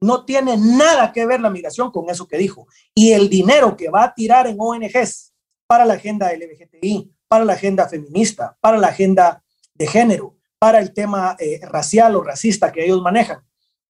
[0.00, 2.66] No tiene nada que ver la migración con eso que dijo.
[2.94, 5.34] Y el dinero que va a tirar en ONGs
[5.66, 9.42] para la agenda LGBTI, para la agenda feminista, para la agenda
[9.74, 13.40] de género, para el tema eh, racial o racista que ellos manejan,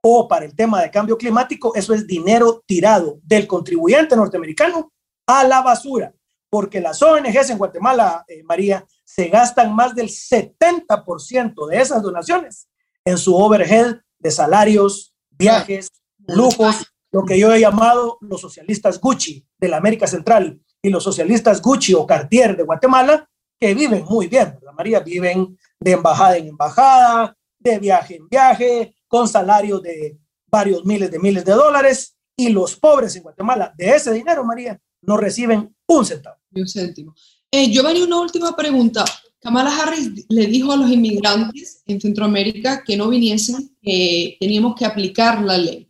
[0.03, 4.93] o para el tema de cambio climático, eso es dinero tirado del contribuyente norteamericano
[5.27, 6.13] a la basura,
[6.49, 12.69] porque las ONGs en Guatemala, eh, María, se gastan más del 70% de esas donaciones
[13.05, 15.91] en su overhead de salarios, viajes,
[16.29, 21.03] lujos, lo que yo he llamado los socialistas Gucci de la América Central y los
[21.03, 23.29] socialistas Gucci o Cartier de Guatemala,
[23.59, 25.01] que viven muy bien, ¿verdad, María?
[25.01, 31.19] Viven de embajada en embajada, de viaje en viaje, con salarios de varios miles de
[31.19, 36.07] miles de dólares, y los pobres en Guatemala de ese dinero, María, no reciben un
[36.07, 36.37] centavo.
[36.55, 37.15] Un céntimo.
[37.51, 37.71] Eh,
[38.03, 39.05] una última pregunta.
[39.41, 44.85] Kamala Harris le dijo a los inmigrantes en Centroamérica que no viniesen, que teníamos que
[44.85, 45.89] aplicar la ley.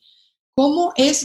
[0.55, 1.25] ¿Cómo es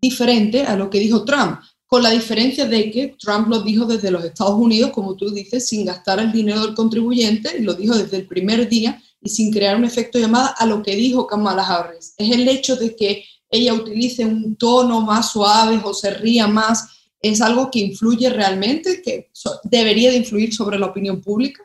[0.00, 1.60] diferente a lo que dijo Trump?
[1.86, 5.66] Con la diferencia de que Trump lo dijo desde los Estados Unidos, como tú dices,
[5.68, 9.76] sin gastar el dinero del contribuyente, lo dijo desde el primer día y sin crear
[9.76, 12.14] un efecto llamada a lo que dijo Kamala Harris.
[12.16, 16.97] Es el hecho de que ella utilice un tono más suave o se ría más
[17.20, 19.30] es algo que influye realmente, que
[19.64, 21.64] debería de influir sobre la opinión pública?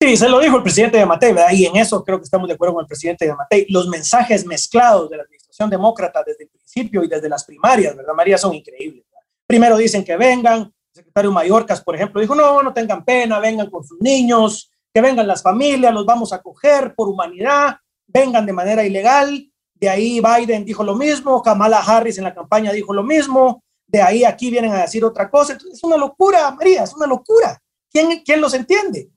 [0.00, 1.34] Sí, se lo dijo el presidente de Matei.
[1.52, 3.66] Y en eso creo que estamos de acuerdo con el presidente de Matei.
[3.70, 8.12] Los mensajes mezclados de la administración demócrata desde el principio y desde las primarias, ¿verdad,
[8.14, 8.36] María?
[8.36, 9.04] Son increíbles.
[9.46, 13.70] Primero dicen que vengan, el secretario Mallorcas, por ejemplo, dijo, no, no tengan pena, vengan
[13.70, 18.52] con sus niños, que vengan las familias, los vamos a acoger por humanidad, vengan de
[18.52, 19.50] manera ilegal.
[19.74, 24.02] De ahí Biden dijo lo mismo, Kamala Harris en la campaña dijo lo mismo, de
[24.02, 25.52] ahí aquí vienen a decir otra cosa.
[25.52, 27.60] Entonces es una locura, María, es una locura.
[27.90, 29.10] ¿Quién, quién los entiende?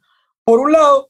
[0.44, 1.10] Por un lado,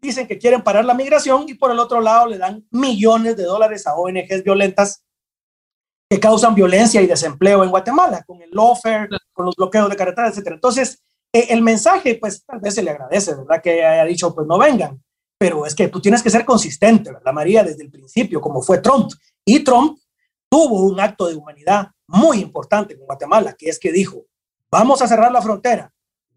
[0.00, 3.44] dicen que quieren parar la migración y por el otro lado le dan millones de
[3.44, 5.04] dólares a ONGs violentas
[6.08, 10.38] que causan violencia y desempleo en Guatemala, con el lawfare, con los bloqueos de carreteras,
[10.38, 10.52] etc.
[10.52, 13.60] Entonces, eh, el mensaje, pues tal vez se le agradece, ¿verdad?
[13.62, 15.02] Que haya dicho, pues no vengan,
[15.38, 17.62] pero es que tú tienes que ser consistente, ¿verdad, María?
[17.62, 19.12] Desde el principio, como fue Trump.
[19.44, 19.98] Y Trump
[20.48, 24.24] tuvo un acto de humanidad muy importante en Guatemala, que es que dijo,
[24.70, 25.92] vamos a cerrar la frontera,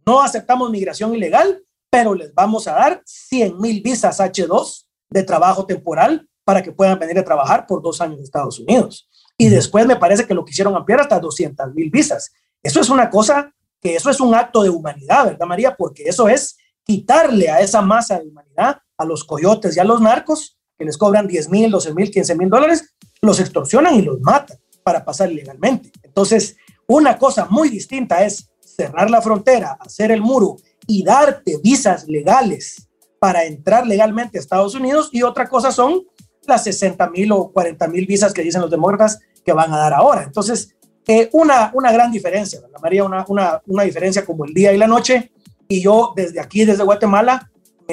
[0.06, 5.66] no aceptamos migración ilegal, pero les vamos a dar 100 mil visas H2 de trabajo
[5.66, 9.10] temporal para que puedan venir a trabajar por dos años en Estados Unidos.
[9.38, 12.32] Y después me parece que lo quisieron ampliar hasta 200 mil visas.
[12.62, 15.76] Eso es una cosa que eso es un acto de humanidad, ¿verdad, María?
[15.76, 20.02] Porque eso es quitarle a esa masa de humanidad, a los coyotes y a los
[20.02, 24.20] narcos, que les cobran 10 mil, 12 mil, 15 mil dólares, los extorsionan y los
[24.22, 25.92] matan para pasar ilegalmente.
[26.04, 26.56] Entonces,
[26.88, 32.88] una cosa muy distinta es cerrar la frontera, hacer el muro y darte visas legales
[33.20, 36.04] para entrar legalmente a Estados Unidos y otra cosa son
[36.48, 39.94] las 60 mil o 40 mil visas que dicen los demócratas que van a dar
[39.94, 40.24] ahora.
[40.24, 40.76] Entonces,
[41.08, 43.04] eh, una, una gran diferencia, ¿verdad, María?
[43.04, 45.32] Una, una, una diferencia como el día y la noche.
[45.68, 47.52] Y yo desde aquí, desde Guatemala,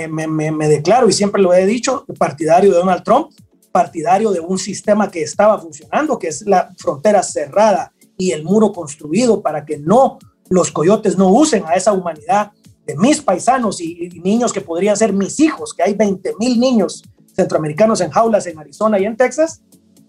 [0.08, 3.32] me, me, me, declaro y siempre lo he dicho, partidario de Donald Trump,
[3.70, 8.72] partidario de un sistema que estaba funcionando, que es la frontera cerrada y el muro
[8.72, 12.52] construido para que no los coyotes no usen a esa humanidad
[12.86, 17.02] de mis paisanos y, niños que podrían ser mis hijos, que hay 20 mil niños
[17.34, 19.62] centroamericanos en jaulas en Arizona y en Texas,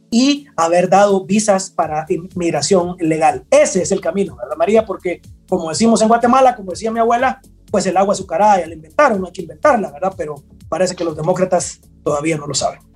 [0.09, 3.45] y haber dado visas para inmigración legal.
[3.51, 4.85] Ese es el camino, ¿verdad, María?
[4.85, 8.73] Porque, como decimos en Guatemala, como decía mi abuela, pues el agua azucarada ya la
[8.73, 10.13] inventaron, no hay que inventarla, ¿verdad?
[10.17, 10.35] Pero
[10.67, 12.88] parece que los demócratas todavía no lo saben.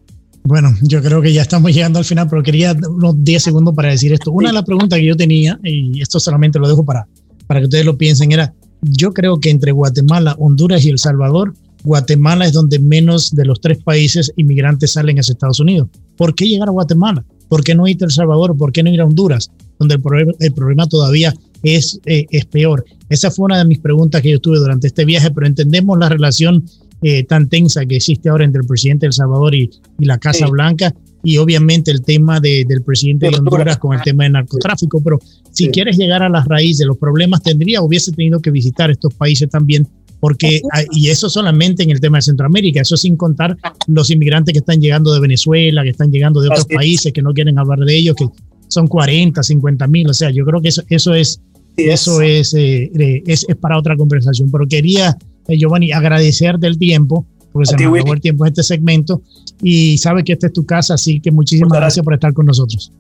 [0.45, 3.89] Bueno, yo creo que ya estamos llegando al final, pero quería unos 10 segundos para
[3.89, 4.32] decir esto.
[4.32, 7.08] Una de las preguntas que yo tenía, y esto solamente lo dejo para,
[7.47, 11.53] para que ustedes lo piensen, era, yo creo que entre Guatemala, Honduras y El Salvador,
[11.84, 15.88] Guatemala es donde menos de los tres países inmigrantes salen hacia Estados Unidos.
[16.17, 17.23] ¿Por qué llegar a Guatemala?
[17.47, 18.58] ¿Por qué no ir a El Salvador?
[18.58, 19.49] ¿Por qué no ir a Honduras?
[19.79, 22.86] Donde el problema, el problema todavía es, eh, es peor.
[23.10, 26.10] Esa fue una de mis preguntas que yo tuve durante este viaje, pero entendemos la
[26.10, 26.63] relación
[27.04, 30.48] eh, tan tensa que existe ahora entre el presidente de El Salvador y, la Casa
[30.48, 35.20] Blanca y obviamente el tema del presidente de Honduras con el tema del narcotráfico, pero
[35.52, 39.13] si quieres llegar a las raíces de los problemas, tendría, hubiese tenido que visitar estos
[39.13, 39.88] países también,
[40.20, 40.62] porque,
[40.92, 44.82] y eso solamente en el tema de Centroamérica, eso sin contar los inmigrantes que están
[44.82, 48.16] llegando de Venezuela, que están llegando de otros países, que no quieren hablar de ellos,
[48.16, 48.28] que
[48.68, 51.42] son 40, 50 mil, o sea, yo creo que eso, eso es,
[51.78, 57.26] eso es, eh, es, es para otra conversación, pero quería eh, Giovanni, agradecerte el tiempo,
[57.52, 59.22] porque se nos acabó el tiempo este segmento
[59.62, 62.04] y sabe que esta es tu casa, así que muchísimas gracias.
[62.04, 62.92] por estar con nosotros.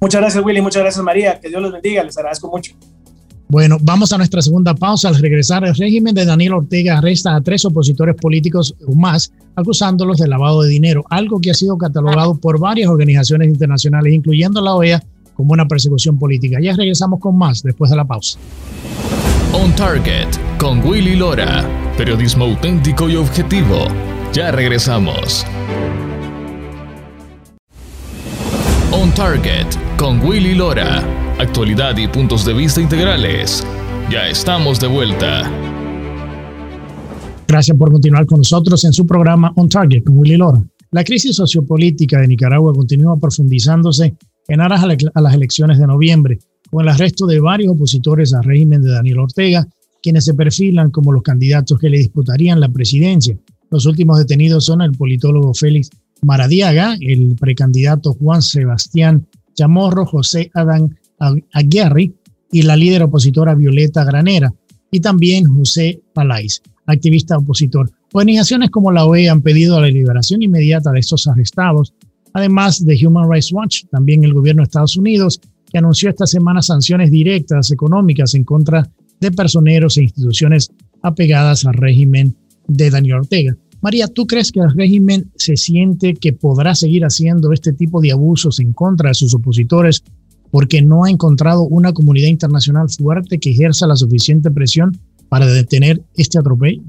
[0.00, 1.38] Muchas gracias, Willy, muchas gracias, María.
[1.38, 2.72] Que Dios los bendiga, les agradezco mucho.
[3.48, 5.08] Bueno, vamos a nuestra segunda pausa.
[5.08, 10.16] Al regresar, el régimen de Daniel Ortega arresta a tres opositores políticos o más, acusándolos
[10.16, 14.74] de lavado de dinero, algo que ha sido catalogado por varias organizaciones internacionales, incluyendo la
[14.74, 16.58] OEA, como una persecución política.
[16.60, 18.38] Ya regresamos con más después de la pausa.
[19.52, 21.64] On Target con Willy Lora.
[21.96, 23.86] Periodismo auténtico y objetivo.
[24.32, 25.44] Ya regresamos.
[28.92, 29.66] On Target
[29.98, 31.02] con Willy Lora.
[31.38, 33.66] Actualidad y puntos de vista integrales.
[34.10, 35.50] Ya estamos de vuelta.
[37.46, 40.62] Gracias por continuar con nosotros en su programa On Target con Willy Lora.
[40.92, 44.14] La crisis sociopolítica de Nicaragua continúa profundizándose
[44.48, 46.38] en aras a las elecciones de noviembre
[46.70, 49.66] con el arresto de varios opositores al régimen de Daniel Ortega,
[50.02, 53.36] quienes se perfilan como los candidatos que le disputarían la presidencia.
[53.70, 55.90] Los últimos detenidos son el politólogo Félix
[56.22, 60.96] Maradiaga, el precandidato Juan Sebastián Chamorro, José Adán
[61.52, 62.12] Aguirre
[62.50, 64.52] y la líder opositora Violeta Granera,
[64.90, 67.90] y también José Palais, activista opositor.
[68.12, 71.94] Organizaciones como la OE han pedido la liberación inmediata de estos arrestados,
[72.32, 75.40] además de Human Rights Watch, también el gobierno de Estados Unidos
[75.70, 78.88] que anunció esta semana sanciones directas económicas en contra
[79.20, 80.70] de personeros e instituciones
[81.02, 82.36] apegadas al régimen
[82.68, 83.56] de Daniel Ortega.
[83.80, 88.12] María, ¿tú crees que el régimen se siente que podrá seguir haciendo este tipo de
[88.12, 90.04] abusos en contra de sus opositores
[90.50, 94.96] porque no ha encontrado una comunidad internacional fuerte que ejerza la suficiente presión
[95.28, 96.82] para detener este atropello?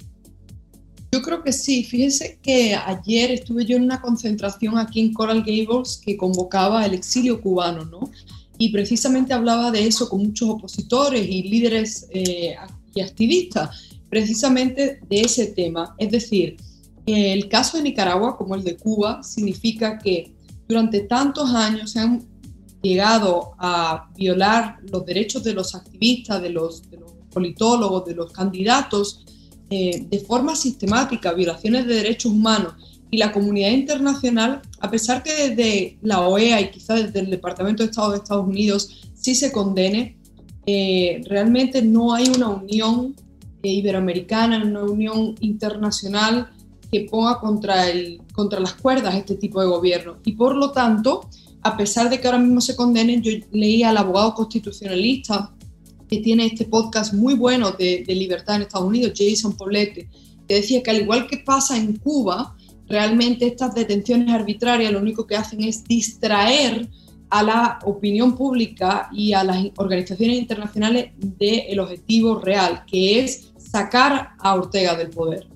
[1.13, 1.83] Yo creo que sí.
[1.83, 6.95] Fíjese que ayer estuve yo en una concentración aquí en Coral Gables que convocaba el
[6.95, 8.09] exilio cubano, ¿no?
[8.57, 12.55] y precisamente hablaba de eso con muchos opositores y líderes eh,
[12.93, 15.95] y activistas, precisamente de ese tema.
[15.97, 16.57] Es decir,
[17.05, 20.33] el caso de Nicaragua, como el de Cuba, significa que
[20.67, 22.23] durante tantos años se han
[22.81, 26.83] llegado a violar los derechos de los activistas, de los,
[27.31, 29.25] politólogos, de los candidatos,
[30.09, 32.73] de forma sistemática, violaciones de derechos humanos
[33.13, 37.83] y la comunidad internacional, a pesar que desde la OEA y quizás desde el Departamento
[37.83, 40.17] de Estado de Estados Unidos sí se condene,
[40.65, 43.15] eh, realmente no hay una unión
[43.61, 46.49] eh, iberoamericana, una unión internacional
[46.91, 50.17] que ponga contra, el, contra las cuerdas este tipo de gobierno.
[50.25, 51.29] Y por lo tanto,
[51.61, 55.53] a pesar de que ahora mismo se condenen, yo leí al abogado constitucionalista
[56.13, 60.07] que tiene este podcast muy bueno de, de libertad en Estados Unidos, Jason Poblete,
[60.47, 62.55] que decía que al igual que pasa en Cuba,
[62.87, 66.87] realmente estas detenciones arbitrarias lo único que hacen es distraer
[67.31, 74.33] a la opinión pública y a las organizaciones internacionales del objetivo real, que es sacar
[74.37, 75.47] a Ortega del poder.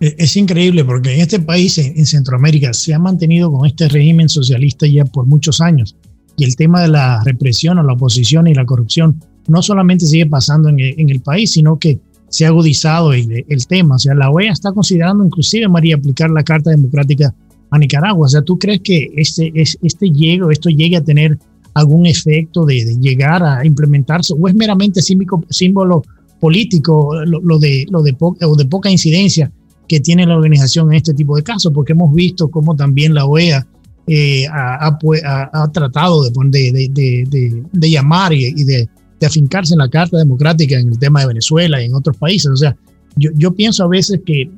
[0.00, 4.86] Es increíble porque en este país, en Centroamérica, se ha mantenido con este régimen socialista
[4.86, 5.96] ya por muchos años.
[6.36, 10.26] Y el tema de la represión a la oposición y la corrupción no solamente sigue
[10.26, 13.96] pasando en el, país, sino que se ha agudizado el, el, tema.
[13.96, 17.34] O sea, la OEA está considerando inclusive, María, aplicar la Carta Democrática
[17.70, 18.26] a Nicaragua.
[18.26, 21.38] O sea, ¿tú crees que este, este llegue, esto llegue a tener
[21.74, 26.02] algún efecto de, llegar a implementarse o es meramente símbolo,
[26.40, 29.50] político lo, de, lo de, o de poca incidencia
[29.88, 31.72] que tiene la organización en este tipo de casos?
[31.72, 33.66] Porque hemos visto cómo también la OEA
[34.06, 38.88] eh, ha, ha, tratado de, de, de llamar y, de,
[39.24, 42.50] afincarse en la Carta Democrática en el tema de Venezuela y en otros países.
[42.50, 42.76] O sea,
[43.16, 44.50] yo, yo pienso a veces que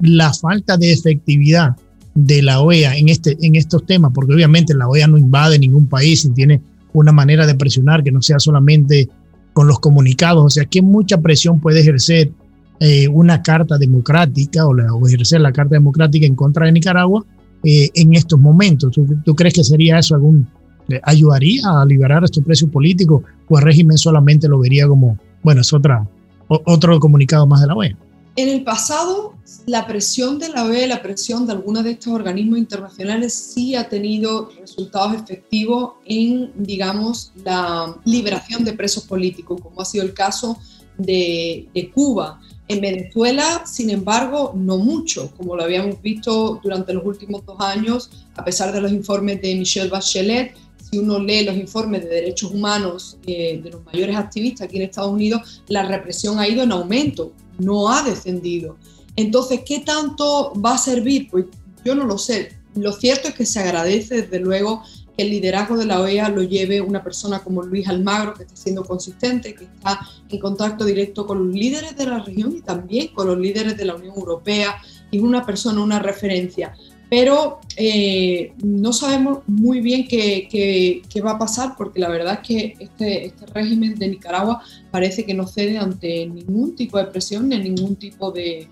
[0.00, 1.76] la falta de efectividad
[2.14, 5.86] de la OEA en, este, en estos temas, porque obviamente la OEA no invade ningún
[5.86, 6.62] país y tiene
[6.92, 9.08] una manera de presionar que no sea solamente
[9.52, 12.32] con los comunicados, o sea, que mucha presión puede ejercer
[12.80, 17.24] eh, una carta democrática o, la, o, ejercer la carta democrática en contra de Nicaragua
[17.64, 18.92] eh, en estos momentos.
[19.24, 20.46] ¿Tú, crees que sería eso algún,
[20.88, 25.60] eh, ayudaría a liberar este precio político o el régimen solamente lo vería como, bueno,
[25.60, 26.06] es otra,
[26.48, 27.96] otro comunicado más de la OEA?
[28.36, 29.34] En el pasado,
[29.66, 33.88] la presión de la OEA, la presión de algunos de estos organismos internacionales sí ha
[33.88, 40.58] tenido resultados efectivos en, digamos, la liberación de presos políticos, como ha sido el caso
[40.98, 42.40] de, Cuba.
[42.68, 48.10] En Venezuela, sin embargo, no mucho, como lo habíamos visto durante los últimos dos años,
[48.36, 50.54] a pesar de los informes de Michelle Bachelet,
[50.90, 54.84] si uno lee los informes de derechos humanos eh, de los mayores activistas aquí en
[54.84, 58.76] Estados Unidos, la represión ha ido en aumento no ha descendido.
[59.16, 61.28] Entonces, ¿qué tanto va a servir?
[61.30, 61.46] Pues
[61.84, 62.52] yo no lo sé.
[62.74, 64.82] Lo cierto es que se agradece desde luego
[65.16, 68.84] el liderazgo de la OEA lo lleve una persona como Luis Almagro, que está siendo
[68.84, 73.26] consistente, que está en contacto directo con los líderes de la región y también con
[73.28, 74.76] los líderes de la Unión Europea,
[75.10, 76.74] y una persona, una referencia.
[77.08, 82.48] Pero eh, no sabemos muy bien qué, qué, va a pasar porque la verdad es
[82.48, 87.48] que este, este, régimen de Nicaragua parece que no cede ante ningún tipo de presión
[87.48, 88.68] ni ningún tipo de...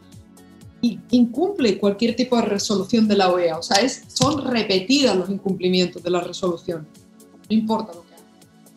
[1.10, 6.02] incumple cualquier tipo de resolución de la OEA, o sea, es, son repetidas los incumplimientos
[6.02, 6.86] de la resolución,
[7.48, 8.24] no importa lo que haga.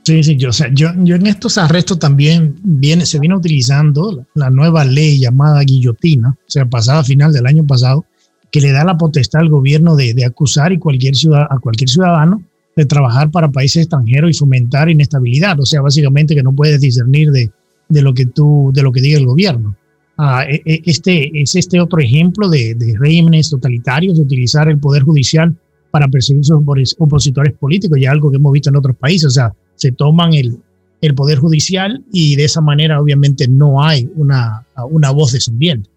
[0.03, 4.25] Sí, sí, yo, o sea, yo, yo en estos arrestos también viene, se viene utilizando
[4.35, 8.05] la, nueva ley llamada guillotina, o sea, pasada a final del año pasado,
[8.51, 11.15] que le da la potestad al gobierno de, acusar y cualquier
[11.49, 12.43] a cualquier ciudadano
[12.75, 15.59] de trabajar para países extranjeros y fomentar inestabilidad.
[15.59, 17.51] O sea, básicamente que no puedes discernir de,
[17.89, 19.75] de lo que tú, de lo que diga el gobierno.
[20.17, 25.03] Ah, e, e, este es este otro ejemplo de, regímenes totalitarios de utilizar el poder
[25.03, 25.55] judicial
[25.91, 29.27] para perseguir sus opositores políticos, ya algo que hemos visto en otros países.
[29.27, 30.57] O sea, se toman el,
[31.01, 35.89] el poder judicial y de esa manera obviamente no hay una, una voz descendiente.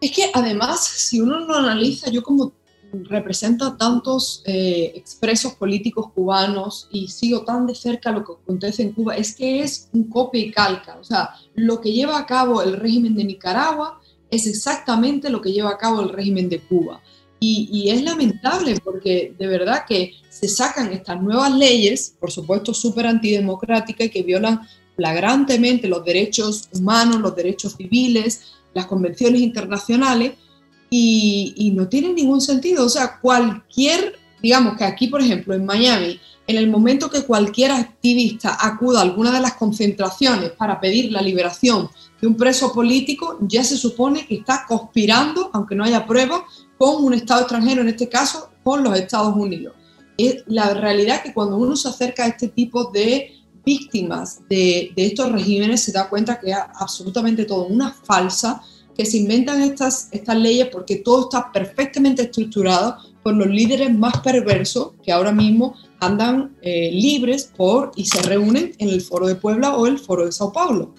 [0.00, 2.52] Es que además, si uno lo analiza, yo como
[2.92, 8.82] represento a tantos eh, expresos políticos cubanos y sigo tan de cerca lo que acontece
[8.82, 10.98] en Cuba, es que es un copia y calca.
[11.00, 14.00] O sea, lo que lleva a cabo el régimen de Nicaragua
[14.30, 17.00] es exactamente lo que lleva a cabo el régimen de Cuba.
[17.40, 22.72] Y, y es lamentable porque de verdad que se sacan estas nuevas leyes, por supuesto
[22.72, 24.60] súper antidemocráticas, que violan
[24.94, 30.34] flagrantemente los derechos humanos, los derechos civiles, las convenciones internacionales
[30.94, 32.84] y, no tiene ningún sentido.
[32.84, 37.70] O sea, cualquier, digamos que aquí, por ejemplo, en Miami, en el momento que cualquier
[37.70, 41.88] activista acuda a alguna de las concentraciones para pedir la liberación
[42.20, 46.42] de un preso político, ya se supone que está conspirando, aunque no haya pruebas,
[46.76, 49.74] con un Estado extranjero, en este caso con los Estados Unidos.
[50.18, 55.30] Es la realidad que cuando uno se acerca a este tipo de víctimas de, estos
[55.32, 58.62] regímenes se da cuenta que es absolutamente todo una falsa,
[58.96, 64.18] que se inventan estas, estas leyes porque todo está perfectamente estructurado por los líderes más
[64.20, 69.36] perversos que ahora mismo andan eh, libres por y se reúnen en el Foro de
[69.36, 70.94] Puebla o el Foro de Sao Paulo.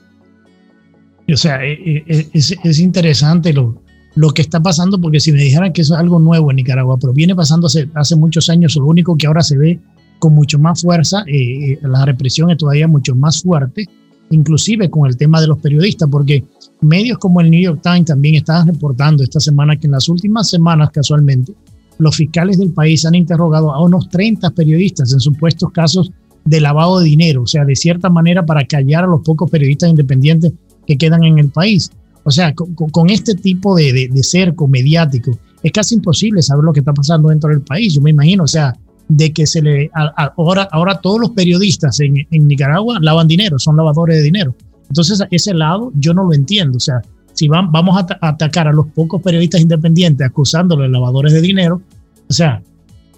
[1.31, 3.81] O sea, eh, eh, es, es interesante lo,
[4.15, 6.97] lo que está pasando, porque si me dijeran que eso es algo nuevo en Nicaragua,
[6.99, 9.79] pero viene pasando hace, hace muchos años, lo único que ahora se ve
[10.19, 13.87] con mucho más fuerza, eh, eh, la represión es todavía mucho más fuerte,
[14.33, 16.43] inclusive con el tema de los periodistas, porque
[16.81, 20.49] medios como el New York Times también estaban reportando esta semana que en las últimas
[20.49, 21.53] semanas casualmente
[21.99, 26.11] los fiscales del país han interrogado a unos 30 periodistas en supuestos casos
[26.45, 29.89] de lavado de dinero, o sea, de cierta manera para callar a los pocos periodistas
[29.89, 30.51] independientes
[30.85, 31.89] que quedan en el país.
[32.25, 36.79] O sea, con, este tipo de, de, cerco mediático, es casi imposible saber lo que
[36.79, 37.93] está pasando dentro del país.
[37.93, 38.75] Yo me imagino, o sea,
[39.07, 43.75] de que se le ahora ahora todos los periodistas en, en, Nicaragua lavan dinero, son
[43.75, 44.55] lavadores de dinero.
[44.87, 46.77] Entonces ese lado yo no lo entiendo.
[46.77, 47.01] O sea,
[47.33, 51.81] si van, vamos a, atacar a los pocos periodistas independientes acusándolos de lavadores de dinero,
[52.29, 52.61] o sea,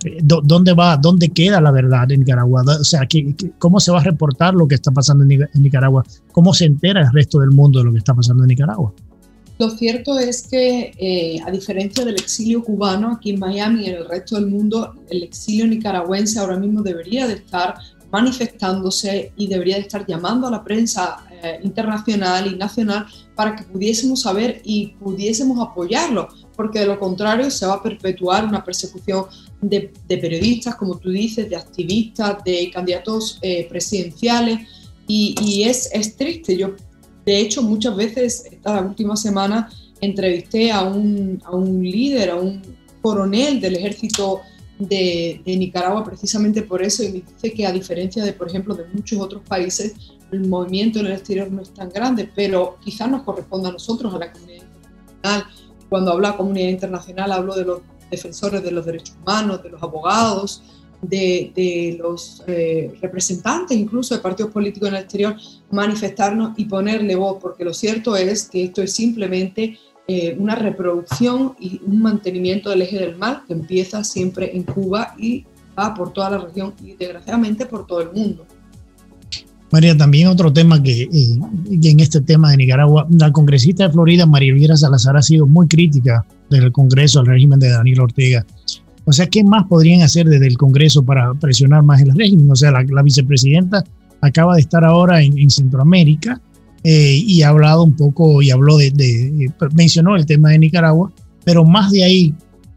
[0.04, 2.64] eh, ¿dónde va, dónde queda la verdad en Nicaragua?
[2.80, 3.08] O sea,
[3.60, 6.04] ¿cómo se va a reportar lo que está pasando en Nicaragua?
[6.32, 8.94] ¿Cómo se entera el resto del mundo de lo que está pasando en Nicaragua?
[9.58, 13.95] Lo cierto es que, eh, a diferencia del exilio cubano aquí en Miami y en
[13.95, 17.76] el resto del mundo, el exilio nicaragüense ahora mismo debería de estar
[18.12, 23.64] manifestándose y debería de estar llamando a la prensa eh, internacional y nacional para que
[23.64, 29.26] pudiésemos saber y pudiésemos apoyarlo, porque de lo contrario se va a perpetuar una persecución
[29.62, 34.60] de, periodistas, como tú dices, de activistas, de candidatos eh, presidenciales,
[35.08, 36.58] y, y es, es, triste.
[36.58, 36.76] Yo
[37.26, 39.69] de hecho, muchas veces, esta última semana,
[40.01, 42.61] entrevisté a un, a un líder, a un
[43.01, 44.41] coronel del ejército
[44.80, 48.86] de, Nicaragua precisamente por eso y me dice que a diferencia de, por ejemplo, de
[48.93, 49.95] muchos otros países,
[50.32, 54.13] el movimiento en el exterior no es tan grande, pero quizás nos corresponda a nosotros,
[54.13, 55.45] a la comunidad internacional.
[55.89, 59.82] Cuando hablo de comunidad internacional, hablo de los defensores de los derechos humanos, de los
[59.82, 60.61] abogados,
[61.08, 65.36] de, los eh, representantes incluso de partidos políticos en el exterior
[65.72, 69.78] manifestarnos y ponerle voz, porque lo cierto es que esto es simplemente
[70.08, 75.16] eh, una reproducción y un mantenimiento del eje del mal que empieza siempre en Cuba
[75.18, 75.45] y
[75.78, 78.45] va por toda la región y desgraciadamente por todo el mundo.
[79.72, 81.39] María, también otro tema que, eh,
[81.70, 85.68] en este tema de Nicaragua, la congresista de Florida, María Elvira Salazar, ha sido muy
[85.68, 88.45] crítica del Congreso al régimen de Daniel Ortega
[89.06, 92.49] o sea, ¿qué más podrían hacer desde el Congreso para presionar más el régimen?
[92.51, 93.84] O sea, la, vicepresidenta
[94.22, 96.41] acaba de estar ahora en, Centroamérica
[96.84, 101.12] eh, y ha hablado un poco y habló de, mencionó el tema de Nicaragua,
[101.43, 102.34] pero más de ahí,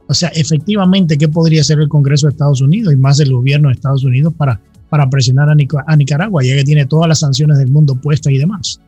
[0.06, 3.68] o sea, efectivamente, ¿qué podría hacer el Congreso de Estados Unidos y más el gobierno
[3.68, 4.60] de Estados Unidos para,
[4.90, 8.80] para presionar a, Nicaragua, ya que tiene todas las sanciones del mundo puestas y demás?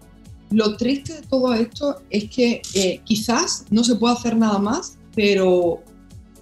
[0.51, 4.99] Lo triste de todo esto es que eh, quizás no se pueda hacer nada más,
[5.14, 5.80] pero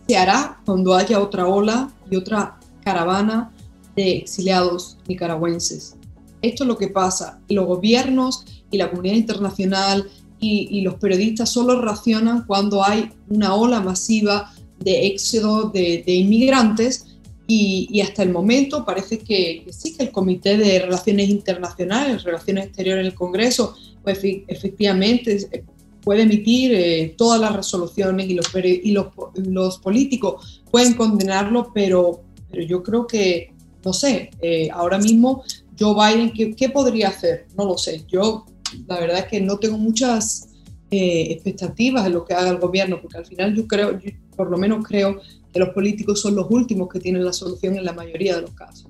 [0.09, 3.53] se hará cuando haya otra ola y otra caravana
[3.95, 5.97] de exiliados nicaragüenses.
[6.41, 7.41] Esto es lo que pasa.
[7.49, 10.09] Los gobiernos y la comunidad internacional
[10.41, 18.01] y, los periodistas solo racionan cuando hay una ola masiva de éxodo de, inmigrantes y,
[18.01, 23.07] hasta el momento parece que, sí que el Comité de Relaciones Internacionales, Relaciones Exteriores en
[23.07, 25.67] el Congreso, pues efectivamente
[26.09, 32.23] puede emitir eh, todas las resoluciones y, los, y los, los, políticos pueden condenarlo, pero,
[32.51, 33.53] pero yo creo que,
[33.85, 35.43] no sé, eh, ahora mismo
[35.79, 37.49] Joe Biden, ¿qué, ¿qué, podría hacer?
[37.59, 38.07] No lo sé.
[38.09, 38.47] Yo
[38.87, 40.49] la verdad es que no tengo muchas
[40.91, 44.01] eh, expectativas en lo que haga el gobierno, porque al final yo creo,
[44.35, 45.21] por lo menos creo
[45.53, 48.53] que los políticos son los últimos que tienen la solución en la mayoría de los
[48.53, 48.87] casos.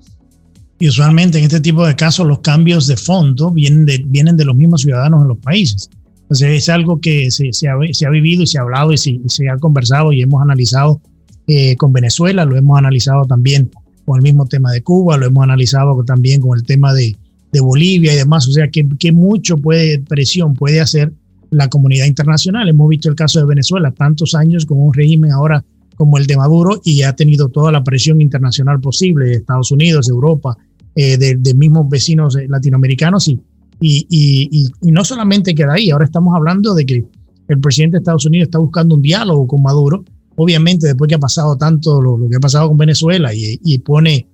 [0.79, 4.45] Y usualmente en este tipo de casos los cambios de fondo vienen de, vienen de
[4.45, 5.89] los mismos ciudadanos en los países.
[6.29, 10.13] Entonces es algo que se, ha, vivido y se ha hablado y se, ha conversado
[10.13, 11.01] y hemos analizado
[11.47, 13.71] eh, con Venezuela, lo hemos analizado también
[14.05, 17.15] con el mismo tema de Cuba, lo hemos analizado también con el tema de,
[17.59, 18.47] Bolivia y demás.
[18.47, 21.11] O sea, que, mucho puede, presión puede hacer
[21.49, 22.69] la comunidad internacional.
[22.69, 25.65] Hemos visto el caso de Venezuela, tantos años con un régimen ahora
[25.95, 30.55] como el de Maduro y ha tenido toda la presión internacional posible Estados Unidos, Europa,
[30.93, 33.41] eh, de, de, mismos vecinos latinoamericanos y,
[33.81, 37.05] y, no solamente queda ahí, ahora estamos hablando de que
[37.47, 40.03] el presidente de Estados Unidos está buscando un diálogo con Maduro,
[40.35, 44.27] obviamente después que ha pasado tanto lo, que ha pasado con Venezuela y, pone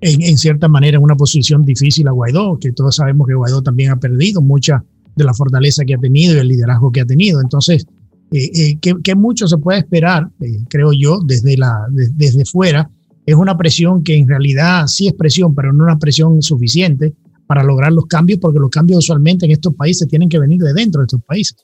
[0.00, 3.90] en, cierta manera en una posición difícil a Guaidó, que todos sabemos que Guaidó también
[3.90, 4.84] ha perdido mucha
[5.14, 7.40] de la fortaleza que ha tenido y el liderazgo que ha tenido.
[7.40, 7.86] Entonces,
[8.32, 12.90] eh, eh, que, mucho se puede esperar, eh, creo yo, desde, la, desde fuera,
[13.26, 17.12] es una presión que en realidad sí es presión, pero no una presión suficiente
[17.46, 20.72] para lograr los cambios, porque los cambios usualmente en estos países tienen que venir de
[20.72, 21.56] dentro de estos países.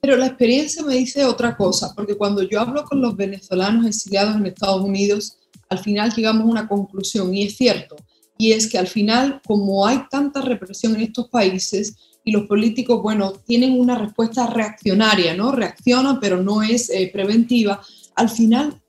[0.00, 4.36] Pero la experiencia me dice otra cosa, porque cuando yo hablo con los venezolanos exiliados
[4.36, 7.96] en Estados Unidos, al final llegamos a una conclusión, y es cierto,
[8.38, 13.02] y es que al final, como hay tanta represión en estos países, y los políticos,
[13.02, 15.50] bueno, tienen una respuesta reaccionaria, ¿no?
[15.50, 17.80] Reaccionan, pero no es eh, preventiva.
[18.14, 18.82] Al final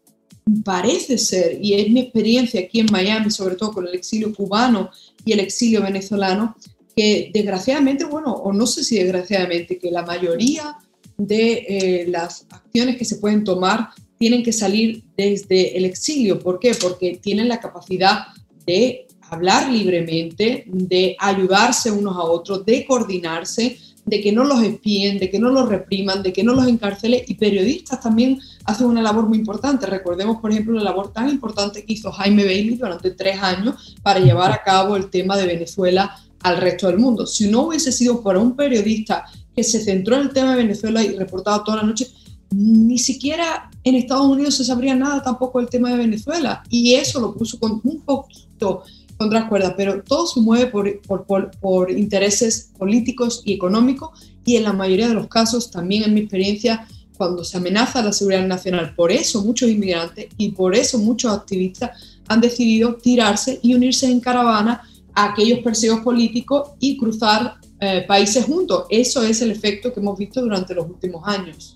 [0.66, 4.90] parece ser, y es mi experiencia aquí en Miami, sobre todo con el exilio cubano
[5.26, 6.56] y el exilio venezolano,
[6.96, 10.78] que desgraciadamente, bueno, o no sé si desgraciadamente, que la mayoría
[11.18, 16.40] de eh, las acciones que se pueden tomar tienen que salir desde el exilio.
[16.40, 16.74] ¿Por qué?
[16.76, 18.28] Porque tienen la capacidad
[18.66, 23.78] de hablar libremente, de ayudarse unos a otros, de coordinarse,
[24.10, 27.22] de que no los espíen, de que no los repriman, de que no los encarcelen
[27.28, 29.86] y periodistas también hacen una labor muy importante.
[29.86, 34.20] Recordemos, por ejemplo, la labor tan importante que hizo Jaime Bailey durante tres años para
[34.20, 37.26] llevar a cabo el tema de Venezuela al resto del mundo.
[37.28, 41.04] Si no hubiese sido por un periodista que se centró en el tema de Venezuela
[41.04, 42.08] y reportaba toda la noche,
[42.52, 46.64] ni siquiera en Estados Unidos se sabría nada tampoco del tema de Venezuela.
[46.70, 48.84] Y eso lo puso con un poquito
[49.20, 54.12] contra cuerdas, pero todo se mueve por, intereses políticos y económicos
[54.46, 58.14] y en la mayoría de los casos, también en mi experiencia, cuando se amenaza la
[58.14, 63.74] seguridad nacional, por eso muchos inmigrantes y por eso muchos activistas han decidido tirarse y
[63.74, 68.86] unirse en caravana a aquellos perseguidos políticos y cruzar eh, países juntos.
[68.90, 71.76] Eso es el efecto que hemos visto durante los últimos años.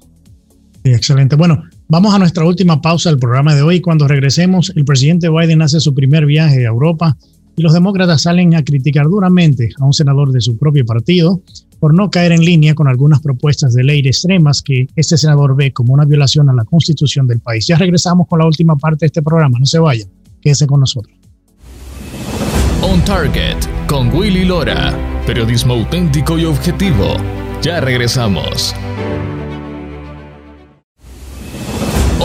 [0.85, 1.35] excelente.
[1.35, 1.61] Bueno,
[1.93, 3.79] vamos a nuestra última pausa del programa de hoy.
[3.79, 7.15] Cuando regresemos, el presidente Biden hace su primer viaje a Europa
[7.55, 11.43] y los demócratas salen a criticar duramente a un senador de su propio partido
[11.79, 15.71] por no caer en línea con algunas propuestas de ley extremas que este senador ve
[15.71, 17.67] como una violación a la constitución del país.
[17.67, 20.07] Ya regresamos con la última parte de este programa, no se vayan,
[20.41, 21.15] quédense con nosotros.
[22.81, 27.17] On Target con Willy Lora, periodismo auténtico y objetivo.
[27.61, 28.73] Ya regresamos.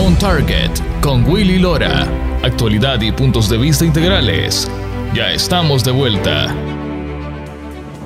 [0.09, 0.71] On Target
[1.03, 2.01] con Willy Lora,
[2.41, 4.67] actualidad y puntos de vista integrales
[5.13, 6.47] ya estamos de vuelta.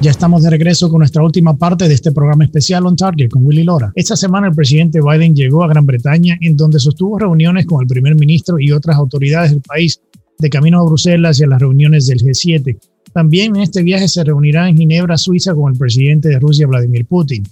[0.01, 3.45] Ya estamos de regreso con nuestra última parte de este programa especial On Target con
[3.45, 3.93] Willy Lora.
[3.95, 7.87] Esta semana el presidente Biden llegó a Gran Bretaña en donde sostuvo reuniones con el
[7.87, 10.01] primer ministro y otras autoridades del país
[10.39, 12.77] de camino a Bruselas y a las reuniones del G7.
[13.13, 17.05] También en este viaje se reunirá en Ginebra, Suiza, con el presidente de Rusia, Vladimir
[17.05, 17.43] Putin.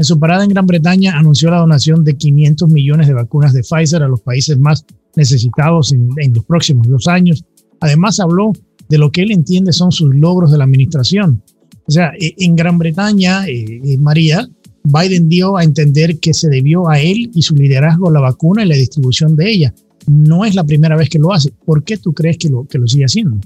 [0.00, 3.60] En su parada en Gran Bretaña anunció la donación de 500 millones de vacunas de
[3.60, 7.44] Pfizer a los países más necesitados en, en los próximos dos años.
[7.80, 8.54] Además habló
[8.88, 11.42] de lo que él entiende son sus logros de la administración.
[11.86, 14.48] O sea, e, en Gran Bretaña, eh, eh, María,
[14.84, 18.68] Biden dio a entender que se debió a él y su liderazgo la vacuna y
[18.68, 19.74] la distribución de ella.
[20.06, 21.52] No es la primera vez que lo hace.
[21.66, 23.36] ¿Por qué tú crees que lo, que lo sigue haciendo?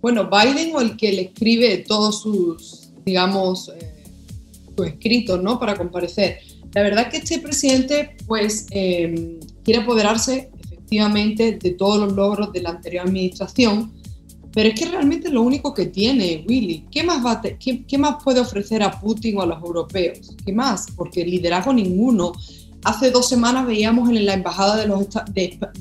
[0.00, 3.99] Bueno, Biden o el que le escribe todos sus, digamos, eh,
[4.80, 5.58] sus escritos, ¿no?
[5.58, 6.38] Para comparecer.
[6.72, 12.70] La verdad que este presidente, pues, quiere apoderarse efectivamente de todos los logros de la
[12.70, 13.92] anterior administración
[14.52, 16.86] pero es que realmente lo único que tiene Willy.
[16.90, 20.34] ¿Qué más, más puede ofrecer a Putin o a los europeos?
[20.44, 20.88] ¿Qué más?
[20.96, 22.32] Porque liderazgo ninguno.
[22.82, 25.06] Hace dos semanas veíamos en la Embajada de, los,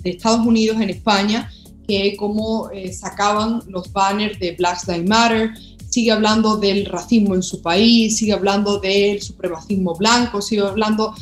[0.03, 1.49] Estados Unidos en España
[1.87, 5.51] que como eh, sacaban los banners de Black Lives Matter,
[5.89, 11.13] sigue hablando del racismo en su país, sigue hablando del supremacismo blanco, sigue hablando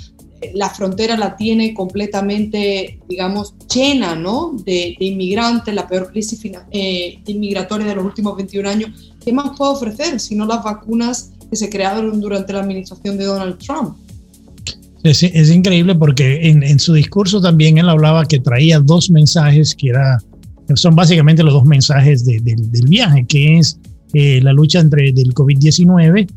[0.53, 4.55] la frontera la tiene completamente, digamos, llena ¿no?
[4.65, 6.39] de, inmigrantes, la peor crisis
[6.71, 9.13] eh, inmigratoria de los últimos 21 años.
[9.23, 13.25] ¿Qué más puede ofrecer si no las vacunas que se crearon durante la administración de
[13.25, 13.97] Donald Trump?
[15.03, 19.73] Es, es increíble porque en, en, su discurso también él hablaba que traía dos mensajes
[19.73, 20.21] que era,
[20.75, 23.79] son básicamente los dos mensajes de, del viaje, que es
[24.13, 26.27] eh, la lucha entre del COVID-19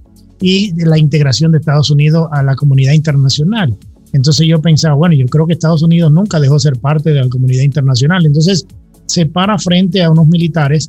[0.40, 3.76] y la integración de Estados Unidos a la comunidad internacional.
[4.12, 7.28] Entonces yo pensaba, bueno, yo creo que Estados Unidos nunca dejó ser parte de la
[7.28, 8.26] comunidad internacional.
[8.26, 8.66] Entonces
[9.06, 10.88] se para frente a unos militares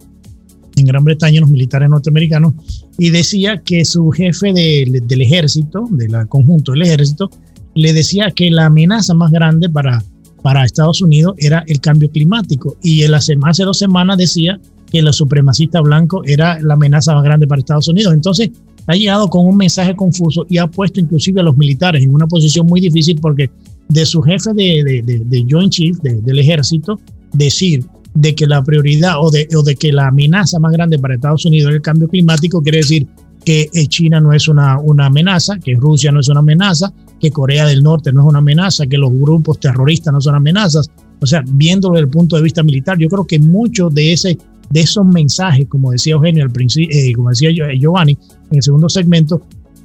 [0.78, 2.54] en Gran Bretaña, unos militares norteamericanos,
[2.98, 7.30] y decía que su jefe del ejército, del conjunto del ejército,
[7.76, 10.04] le decía que la amenaza más grande para,
[10.42, 12.78] para Estados Unidos era el cambio climático.
[12.82, 14.60] Y él hace, hace dos semanas decía
[14.92, 18.14] que el supremacista blanco era la amenaza más grande para Estados Unidos.
[18.14, 18.52] Entonces,
[18.88, 22.28] ha llegado con un mensaje confuso y ha puesto inclusive a los militares en una
[22.28, 23.50] posición muy difícil porque
[23.88, 27.00] de su jefe de, de, Joint Chief, del ejército,
[27.34, 31.16] decir de que la prioridad o de, o de que la amenaza más grande para
[31.16, 33.08] Estados Unidos es el cambio climático, quiere decir
[33.46, 37.32] que eh, China no es una, una amenaza, que Rusia no es una amenaza, que
[37.32, 40.90] Corea del Norte no es una amenaza, que los grupos terroristas no son amenazas.
[41.20, 44.38] O sea, viéndolo desde el punto de vista militar, yo creo que mucho de ese
[44.72, 48.18] de esos mensajes, como decía Eugenio al principio, eh, como decía Giovanni
[48.50, 49.42] en el segundo segmento,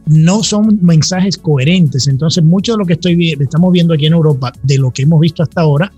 [0.06, 2.06] no son mensajes coherentes.
[2.06, 5.20] Entonces, mucho de lo que estoy, estamos viendo aquí en Europa, de lo que hemos
[5.20, 5.92] visto hasta ahora,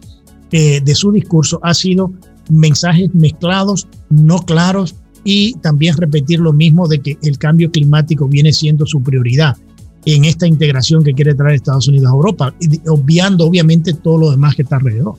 [0.50, 2.12] eh, de su discurso, ha sido
[2.48, 8.52] mensajes mezclados, no claros, y también repetir lo mismo de que el cambio climático viene
[8.52, 9.56] siendo su prioridad
[10.06, 12.54] en esta integración que quiere traer Estados Unidos a Europa,
[12.88, 15.16] obviando obviamente todo lo demás que está alrededor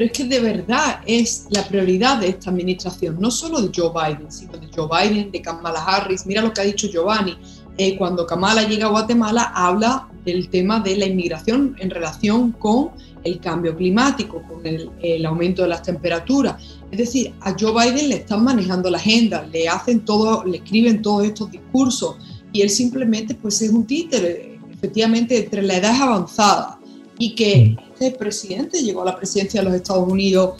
[0.00, 3.90] pero es que de verdad es la prioridad de esta administración, no solo de Joe
[3.92, 6.24] Biden, sino de Joe Biden, de Kamala Harris.
[6.24, 7.36] Mira lo que ha dicho Giovanni.
[7.76, 12.92] Eh, cuando Kamala llega a Guatemala, habla del tema de la inmigración en relación con
[13.24, 16.80] el cambio climático, con el, aumento de las temperaturas.
[16.90, 21.02] Es decir, a Joe Biden le están manejando la agenda, le hacen todo, le escriben
[21.02, 22.16] todos estos discursos
[22.54, 26.80] y él simplemente pues es un títere, efectivamente entre la edad avanzada
[27.18, 30.54] y que este presidente llegó a la presidencia de los Estados Unidos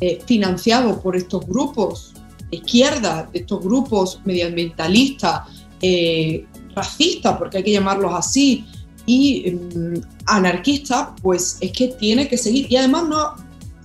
[0.00, 2.14] eh, financiado por estos grupos
[2.50, 5.42] de izquierda, estos grupos medioambientalistas,
[5.82, 8.64] eh, racistas, porque hay que llamarlos así,
[9.04, 12.66] y mm, anarquistas, pues es que tiene que seguir.
[12.70, 13.34] Y además, no,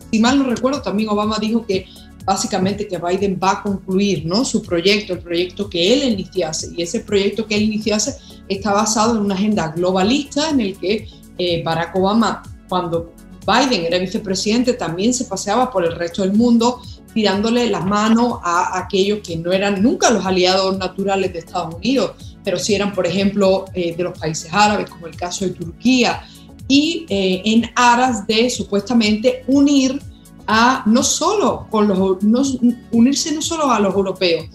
[0.10, 1.86] si mal no recuerdo, también Obama dijo que
[2.24, 4.46] básicamente que Biden va a concluir ¿no?
[4.46, 6.72] su proyecto, el proyecto que él iniciase.
[6.78, 8.16] Y ese proyecto que él iniciase
[8.48, 13.14] está basado en una agenda globalista en el que eh, Barack Obama, cuando
[13.46, 16.82] Biden era vicepresidente, también se paseaba por el resto del mundo
[17.14, 22.38] tirándole las manos a aquellos que no eran nunca los aliados naturales de Estados Unidos,
[22.44, 26.24] pero sí eran, por ejemplo, eh, de los países árabes, como el caso de Turquía,
[26.68, 30.02] y eh, en aras de supuestamente unir
[30.48, 32.58] a no solo con los,
[32.92, 34.46] unirse no solo a los europeos,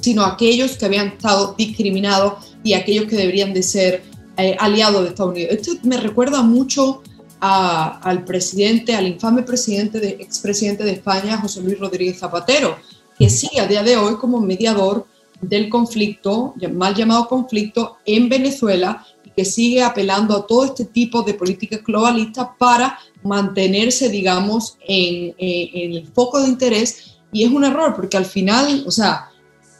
[0.00, 4.04] sino a aquellos que habían estado discriminados y aquellos que deberían de ser
[4.36, 5.52] eh, aliados de Estados Unidos.
[5.52, 7.02] Esto me recuerda mucho
[7.40, 12.76] al presidente, al infame presidente, de, expresidente de España, José Luis Rodríguez Zapatero,
[13.18, 15.06] que sigue a día de hoy como mediador
[15.40, 21.22] del conflicto, mal llamado conflicto, en Venezuela y que sigue apelando a todo este tipo
[21.22, 27.18] de políticas globalistas para mantenerse, digamos, en, el foco de interés.
[27.32, 29.30] Y es un error porque al final, o sea,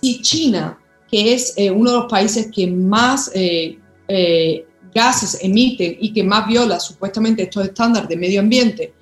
[0.00, 0.78] si China,
[1.10, 4.66] que es eh, uno de los países que más eh, eh,
[4.98, 8.92] gases emiten y que más viola supuestamente estos estándares de medio ambiente,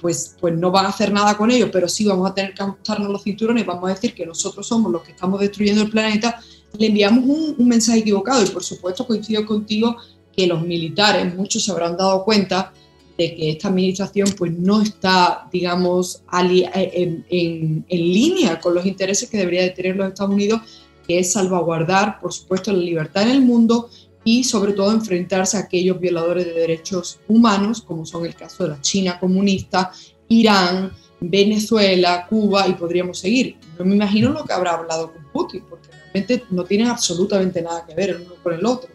[0.00, 2.62] pues, pues no van a hacer nada con ello, pero sí vamos a tener que
[2.62, 6.40] ajustarnos los cinturones, vamos a decir que nosotros somos los que estamos destruyendo el planeta,
[6.78, 8.42] le enviamos un, un mensaje equivocado.
[8.42, 9.96] Y por supuesto coincido contigo
[10.34, 12.72] que los militares, muchos se habrán dado cuenta
[13.20, 19.36] de que esta administración pues no está, digamos, eh, en, línea con los intereses que
[19.36, 20.62] debería de tener los Estados Unidos,
[21.06, 23.90] que es salvaguardar, por supuesto, la libertad en el mundo
[24.24, 28.70] y sobre todo enfrentarse a aquellos violadores de derechos humanos, como son el caso de
[28.70, 29.90] la China comunista,
[30.28, 33.56] Irán, Venezuela, Cuba y podríamos seguir.
[33.78, 37.84] No me imagino lo que habrá hablado con Putin, porque realmente no tienen absolutamente nada
[37.86, 38.90] que ver el uno con el otro.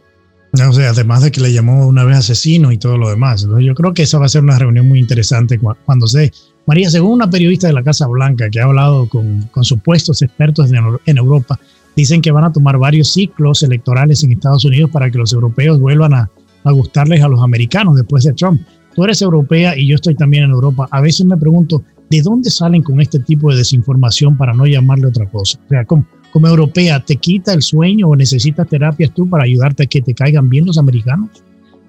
[0.53, 3.45] O sea, además de que le llamó una vez asesino y todo lo demás.
[3.59, 6.31] Yo creo que esa va a ser una reunión muy interesante cuando se...
[6.65, 10.71] María, según una periodista de la Casa Blanca que ha hablado con, con supuestos expertos
[11.05, 11.59] en Europa,
[11.95, 15.79] dicen que van a tomar varios ciclos electorales en Estados Unidos para que los europeos
[15.79, 16.29] vuelvan a,
[16.63, 18.61] a gustarles a los americanos después de Trump.
[18.95, 20.87] Tú eres europea y yo estoy también en Europa.
[20.91, 25.07] A veces me pregunto, ¿de dónde salen con este tipo de desinformación para no llamarle
[25.07, 25.59] otra cosa?
[25.65, 29.83] O sea, ¿cómo, como europea, ¿te quita el sueño o necesitas terapias tú para ayudarte
[29.83, 31.29] a que te caigan bien los americanos?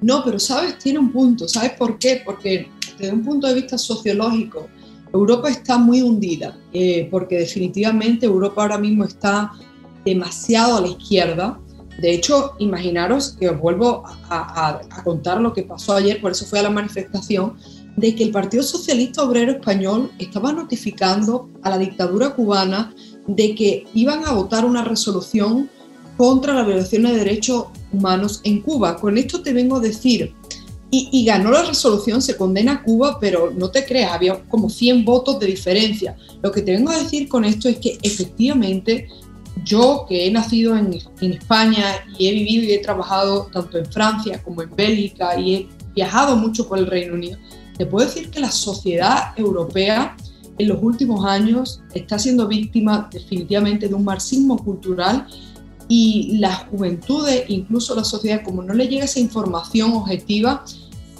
[0.03, 1.49] No, pero sabes, tiene un punto.
[1.49, 2.23] ¿Sabes por qué?
[2.25, 4.69] Porque desde un punto de vista sociológico,
[5.13, 9.51] Europa está muy hundida, eh, porque definitivamente Europa ahora mismo está
[10.07, 11.61] demasiado a la izquierda.
[12.01, 16.47] De hecho, imaginaros que os vuelvo a, a, contar lo que pasó ayer, por eso
[16.47, 17.55] fue a la manifestación,
[17.97, 22.95] de que el Partido Socialista Obrero Español estaba notificando a la dictadura cubana
[23.27, 25.71] de que iban a votar una resolución
[26.17, 28.97] contra la violación de derechos humanos en Cuba.
[28.97, 30.35] Con esto te vengo a decir,
[30.91, 35.05] y, ganó la resolución, se condena a Cuba, pero no te creas, había como 100
[35.05, 36.17] votos de diferencia.
[36.43, 39.09] Lo que te vengo a decir con esto es que efectivamente
[39.65, 41.85] yo que he nacido en, en España
[42.19, 46.37] y he vivido y he trabajado tanto en Francia como en Bélgica y he viajado
[46.37, 47.39] mucho por el Reino Unido,
[47.77, 50.17] te puedo decir que la sociedad europea
[50.59, 55.27] en los últimos años está siendo víctima definitivamente de un marxismo cultural
[55.89, 60.65] y las juventudes, incluso la sociedad, como no le llega esa información objetiva,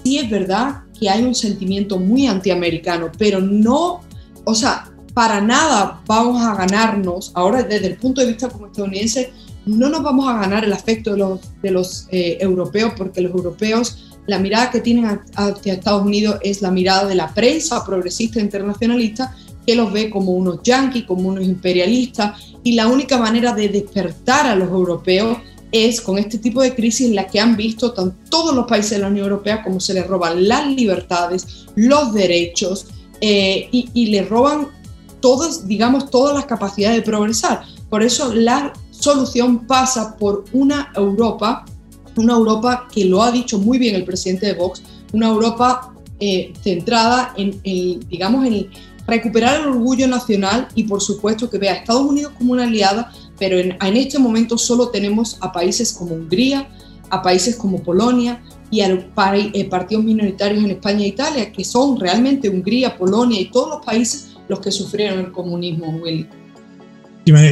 [0.03, 4.01] sí es verdad que hay un sentimiento muy antiamericano, pero no,
[4.45, 9.33] o sea, para nada vamos a ganarnos, ahora desde el punto de vista como estadounidense,
[9.65, 11.15] no nos vamos a ganar el afecto
[11.63, 16.61] de los, eh, europeos, porque los europeos la mirada que tienen hacia Estados Unidos es
[16.61, 19.35] la mirada de la prensa progresista internacionalista
[19.67, 24.47] que los ve como unos yanquis, como unos imperialistas, y la única manera de despertar
[24.47, 25.39] a los europeos
[25.73, 27.95] es con este tipo de crisis en la que han visto
[28.29, 32.89] todos los países de la Unión Europea cómo se les roban las libertades, los derechos
[33.23, 34.76] eh, y, y les roban
[35.27, 37.65] todas, digamos, todas las capacidades de progresar.
[37.91, 41.65] Por eso la solución pasa por una Europa
[42.17, 46.55] una Europa que lo ha dicho muy bien el presidente de Vox, una Europa eh,
[46.63, 47.61] centrada en,
[48.09, 48.71] digamos, en
[49.07, 53.13] recuperar el orgullo nacional y por supuesto que vea a Estados Unidos como una aliada,
[53.39, 56.69] pero en, en este momento solo tenemos a países como Hungría,
[57.11, 61.99] a países como Polonia y a eh, partidos minoritarios en España e Italia, que son
[62.01, 66.27] realmente Hungría, Polonia y todos los países los que sufrieron el comunismo, Willy.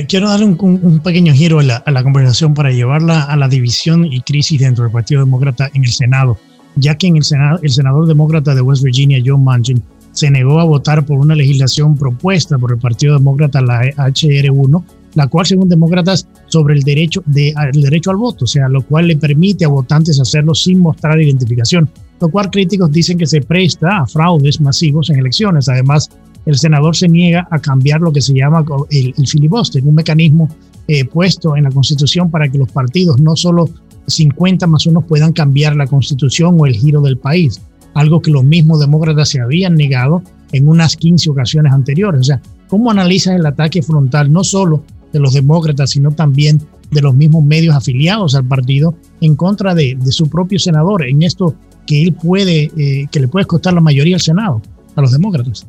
[0.09, 4.61] quiero dar un, pequeño giro a la, conversación para llevarla a la división y crisis
[4.61, 6.39] dentro del Partido Demócrata en el Senado,
[6.77, 9.83] ya que en el Senado el senador demócrata de West Virginia, John Manchin,
[10.13, 14.85] se negó a votar por una legislación propuesta por el Partido Demócrata, la HR1,
[15.15, 18.83] la cual, según demócratas, sobre el derecho, de, el derecho al voto, o sea, lo
[18.83, 21.89] cual le permite a votantes hacerlo sin mostrar identificación,
[22.21, 25.69] lo cual críticos dicen que se presta a fraudes masivos en elecciones.
[25.69, 26.11] Además,
[26.47, 30.49] el senador se niega a cambiar lo que se llama el, filibuster, un mecanismo
[30.87, 33.69] eh, puesto en la Constitución para que los partidos, no solo
[34.07, 37.61] 50 más uno, puedan cambiar la Constitución o el giro del país,
[37.95, 40.23] algo que los mismos demócratas se habían negado
[40.53, 42.21] en unas 15 ocasiones anteriores.
[42.21, 47.01] O sea, ¿cómo analizas el ataque frontal no solo de los demócratas, sino también de
[47.01, 51.55] los mismos medios afiliados al partido en contra de, su propio senador en esto
[51.87, 54.61] que él puede, eh, que le puede costar la mayoría al Senado,
[54.95, 55.67] a los demócratas?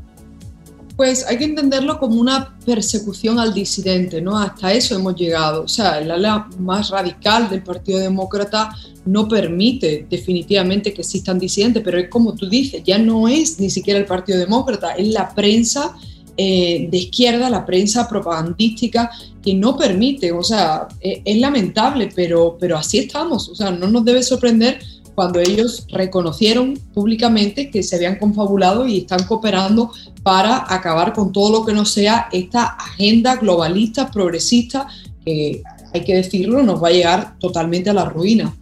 [0.95, 4.37] Pues hay que entenderlo como una persecución al disidente, ¿no?
[4.37, 5.63] Hasta eso hemos llegado.
[5.63, 8.73] O sea, el ala más radical del Partido Demócrata
[9.05, 13.69] no permite definitivamente que existan disidentes, pero es como tú dices, ya no es ni
[13.69, 15.95] siquiera el Partido Demócrata, es la prensa
[16.37, 19.11] eh, de izquierda, la prensa propagandística
[19.43, 23.87] que no permite, o sea, es, es lamentable, pero, pero así estamos, o sea, no
[23.87, 24.79] nos debe sorprender
[25.16, 29.91] cuando ellos reconocieron públicamente que se habían confabulado y están cooperando
[30.24, 34.88] para acabar con todo lo que no sea esta agenda globalista, progresista,
[35.26, 35.63] que
[35.93, 38.53] hay que decirlo, nos va a llegar totalmente a la ruina.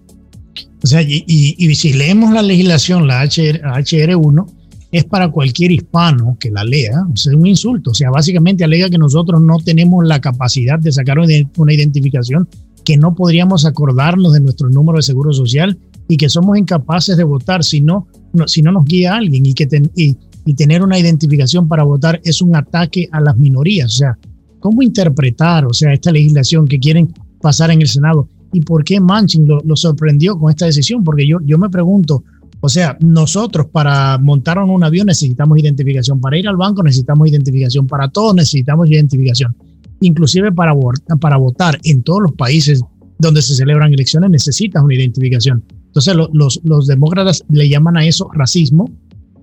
[0.83, 4.47] O sea, y, si leemos la legislación, la HR, 1
[4.91, 7.91] es para cualquier hispano que la lea, o sea, es un insulto.
[7.91, 12.47] O sea, básicamente alega que nosotros no tenemos la capacidad de sacar una identificación,
[12.83, 17.23] que no podríamos acordarnos de nuestro número de seguro social y que somos incapaces de
[17.23, 18.07] votar si no,
[18.45, 20.17] si no nos guía alguien y que y,
[20.55, 23.93] tener una identificación para votar es un ataque a las minorías.
[23.93, 24.17] O sea,
[24.59, 28.27] ¿cómo interpretar, o sea, esta legislación que quieren pasar en el Senado?
[28.51, 31.03] ¿Y por qué Manchin lo, sorprendió con esta decisión?
[31.03, 32.23] Porque yo, yo me pregunto,
[32.59, 37.87] o sea, nosotros para montar un avión necesitamos identificación, para ir al banco necesitamos identificación,
[37.87, 39.55] para todos necesitamos identificación,
[40.01, 40.73] inclusive para,
[41.19, 42.81] para votar en todos los países
[43.19, 45.63] donde se celebran elecciones necesitas una identificación.
[45.95, 46.15] Entonces
[46.63, 48.89] los, demócratas le llaman a eso racismo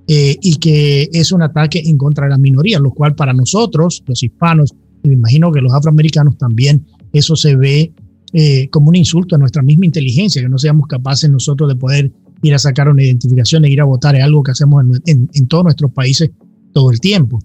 [0.08, 4.02] eh, y que es un ataque en contra de las minorías, lo cual para nosotros,
[4.06, 4.74] los hispanos,
[5.04, 7.92] y me imagino que los afroamericanos también, eso se ve
[8.32, 12.10] eh, como un insulto a nuestra misma inteligencia, que no seamos capaces nosotros de poder
[12.42, 15.62] ir a sacar una identificación e ir a votar, es algo que hacemos en, todos
[15.62, 16.30] nuestros países
[16.72, 17.38] todo el tiempo.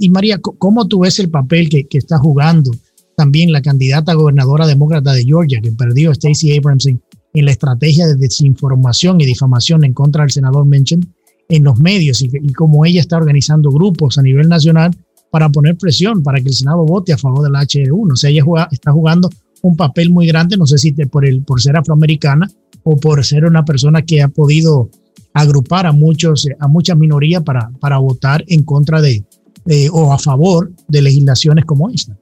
[0.00, 2.72] Y María, ¿cómo tú ves el papel que, está jugando
[3.16, 7.00] también la candidata gobernadora demócrata de Georgia, que perdió Stacey Abrams en
[7.34, 11.14] la estrategia de desinformación y difamación en contra del senador Menchen
[11.48, 14.90] en los medios y, cómo ella está organizando grupos a nivel nacional
[15.30, 18.12] para poner presión para que el Senado vote a favor del HR1.
[18.12, 19.30] O sea, ella está jugando
[19.62, 22.50] un papel muy grande, no sé si por, el, por ser afroamericana
[22.82, 24.90] o por ser una persona que ha podido
[25.34, 29.24] agrupar a, muchos, a muchas minorías para, para votar en contra de
[29.92, 32.16] o a favor de legislaciones como esta.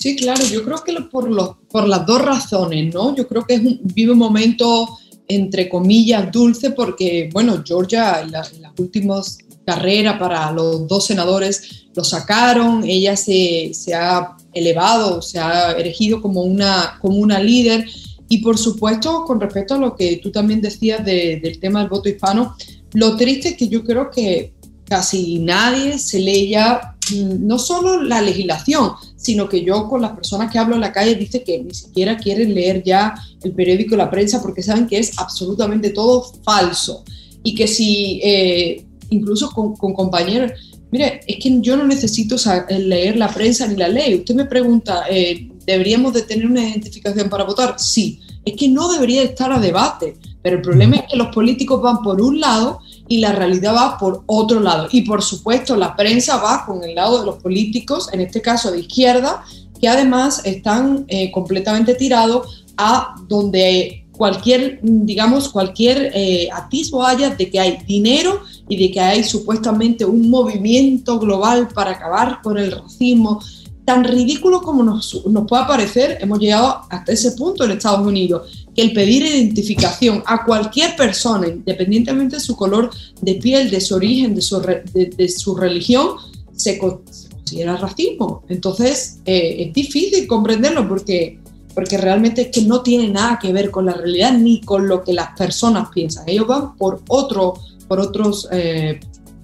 [0.00, 3.14] Sí, claro, yo creo que por, por las dos razones, ¿no?
[3.14, 4.98] Yo creo que es un, vive un momento,
[5.28, 9.36] entre comillas, dulce, porque, bueno, Georgia en, las últimas
[9.66, 16.22] carreras para los dos senadores lo sacaron, ella se, se, ha elevado, se ha erigido
[16.22, 17.86] como una, como una líder.
[18.30, 22.08] Y por supuesto, con respecto a lo que tú también decías del tema del voto
[22.08, 22.56] hispano,
[22.94, 28.20] lo triste es que yo creo que casi nadie se leía mm, no solo la
[28.20, 31.74] legislación, sino que yo con las personas que hablo en la calle dice que ni
[31.74, 37.04] siquiera quieren leer ya el periódico, la prensa, porque saben que es absolutamente todo falso.
[37.42, 40.52] Y que si, eh, incluso con, compañeros,
[40.90, 42.36] mire, es que yo no necesito
[42.68, 44.16] leer la prensa ni la ley.
[44.16, 47.76] Usted me pregunta, eh, ¿deberíamos de tener una identificación para votar?
[47.78, 48.20] Sí.
[48.44, 52.02] Es que no debería estar a debate, pero el problema es que los políticos van
[52.02, 52.80] por un lado
[53.10, 54.86] y la realidad va por otro lado.
[54.92, 58.70] Y por supuesto la prensa va con el lado de los políticos, en este caso
[58.70, 59.42] de izquierda,
[59.80, 67.50] que además están eh, completamente tirados a donde cualquier, digamos, cualquier eh, atisbo haya de
[67.50, 72.70] que hay dinero y de que hay supuestamente un movimiento global para acabar con el
[72.70, 73.42] racismo,
[73.84, 78.68] tan ridículo como nos, nos pueda parecer, hemos llegado hasta ese punto en Estados Unidos
[78.74, 82.90] que el pedir identificación a cualquier persona, independientemente de su color
[83.20, 86.10] de piel, de su origen, de su, de, su religión,
[86.54, 88.44] se, considera racismo.
[88.48, 91.38] Entonces, eh, es difícil comprenderlo porque,
[91.74, 95.02] porque realmente es que no tiene nada que ver con la realidad ni con lo
[95.02, 96.28] que las personas piensan.
[96.28, 97.54] Ellos van por, otro,
[97.88, 99.00] por otros, eh,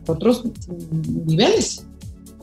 [0.07, 0.45] otros
[1.27, 1.85] niveles.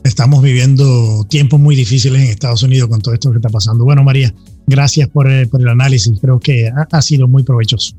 [0.04, 3.86] estamos viviendo tiempos muy difíciles en Estados Unidos con todo esto que está pasando.
[3.86, 4.34] Bueno, María,
[4.68, 6.20] gracias por, por el análisis.
[6.20, 7.96] Creo que ha, ha, sido muy provechoso.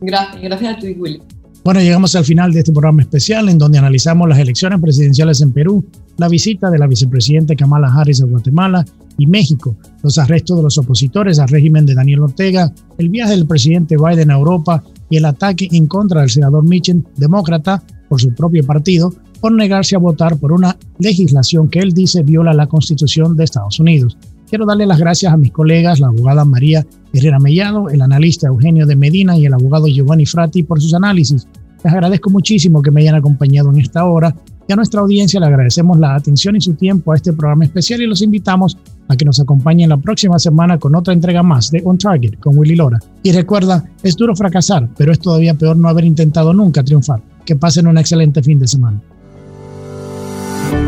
[0.00, 1.20] Gracias, gracias a ti, Willy.
[1.62, 5.52] Bueno, llegamos al final de este programa especial en donde analizamos las elecciones presidenciales en
[5.52, 5.84] Perú,
[6.16, 8.84] la visita de la vicepresidenta Kamala Harris a Guatemala
[9.18, 13.46] y México, los arrestos de los opositores al régimen de Daniel Ortega, el viaje del
[13.46, 18.34] presidente Biden a Europa y el ataque en contra del senador Mitchell, demócrata, por su
[18.34, 23.36] propio partido, por negarse a votar por una legislación que él dice viola la Constitución
[23.36, 24.16] de Estados Unidos.
[24.50, 28.84] Quiero darle las gracias a mis colegas, la abogada María Herrera Mellado, el analista Eugenio
[28.84, 31.46] de Medina y el abogado Giovanni Frati por sus análisis.
[31.84, 34.34] Les agradezco muchísimo que me hayan acompañado en esta hora
[34.66, 38.02] y a nuestra audiencia le agradecemos la atención y su tiempo a este programa especial
[38.02, 38.76] y los invitamos
[39.06, 42.58] a que nos acompañen la próxima semana con otra entrega más de On Target con
[42.58, 42.98] Willy Lora.
[43.22, 47.22] Y recuerda, es duro fracasar, pero es todavía peor no haber intentado nunca triunfar.
[47.44, 49.00] Que pasen un excelente fin de semana.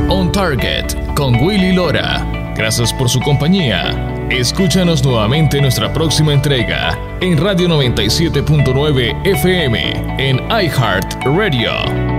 [0.08, 3.90] On Target con Willy Lora Gracias por su compañía.
[4.30, 12.11] Escúchanos nuevamente en nuestra próxima entrega en Radio 97.9 FM en iHeart Radio.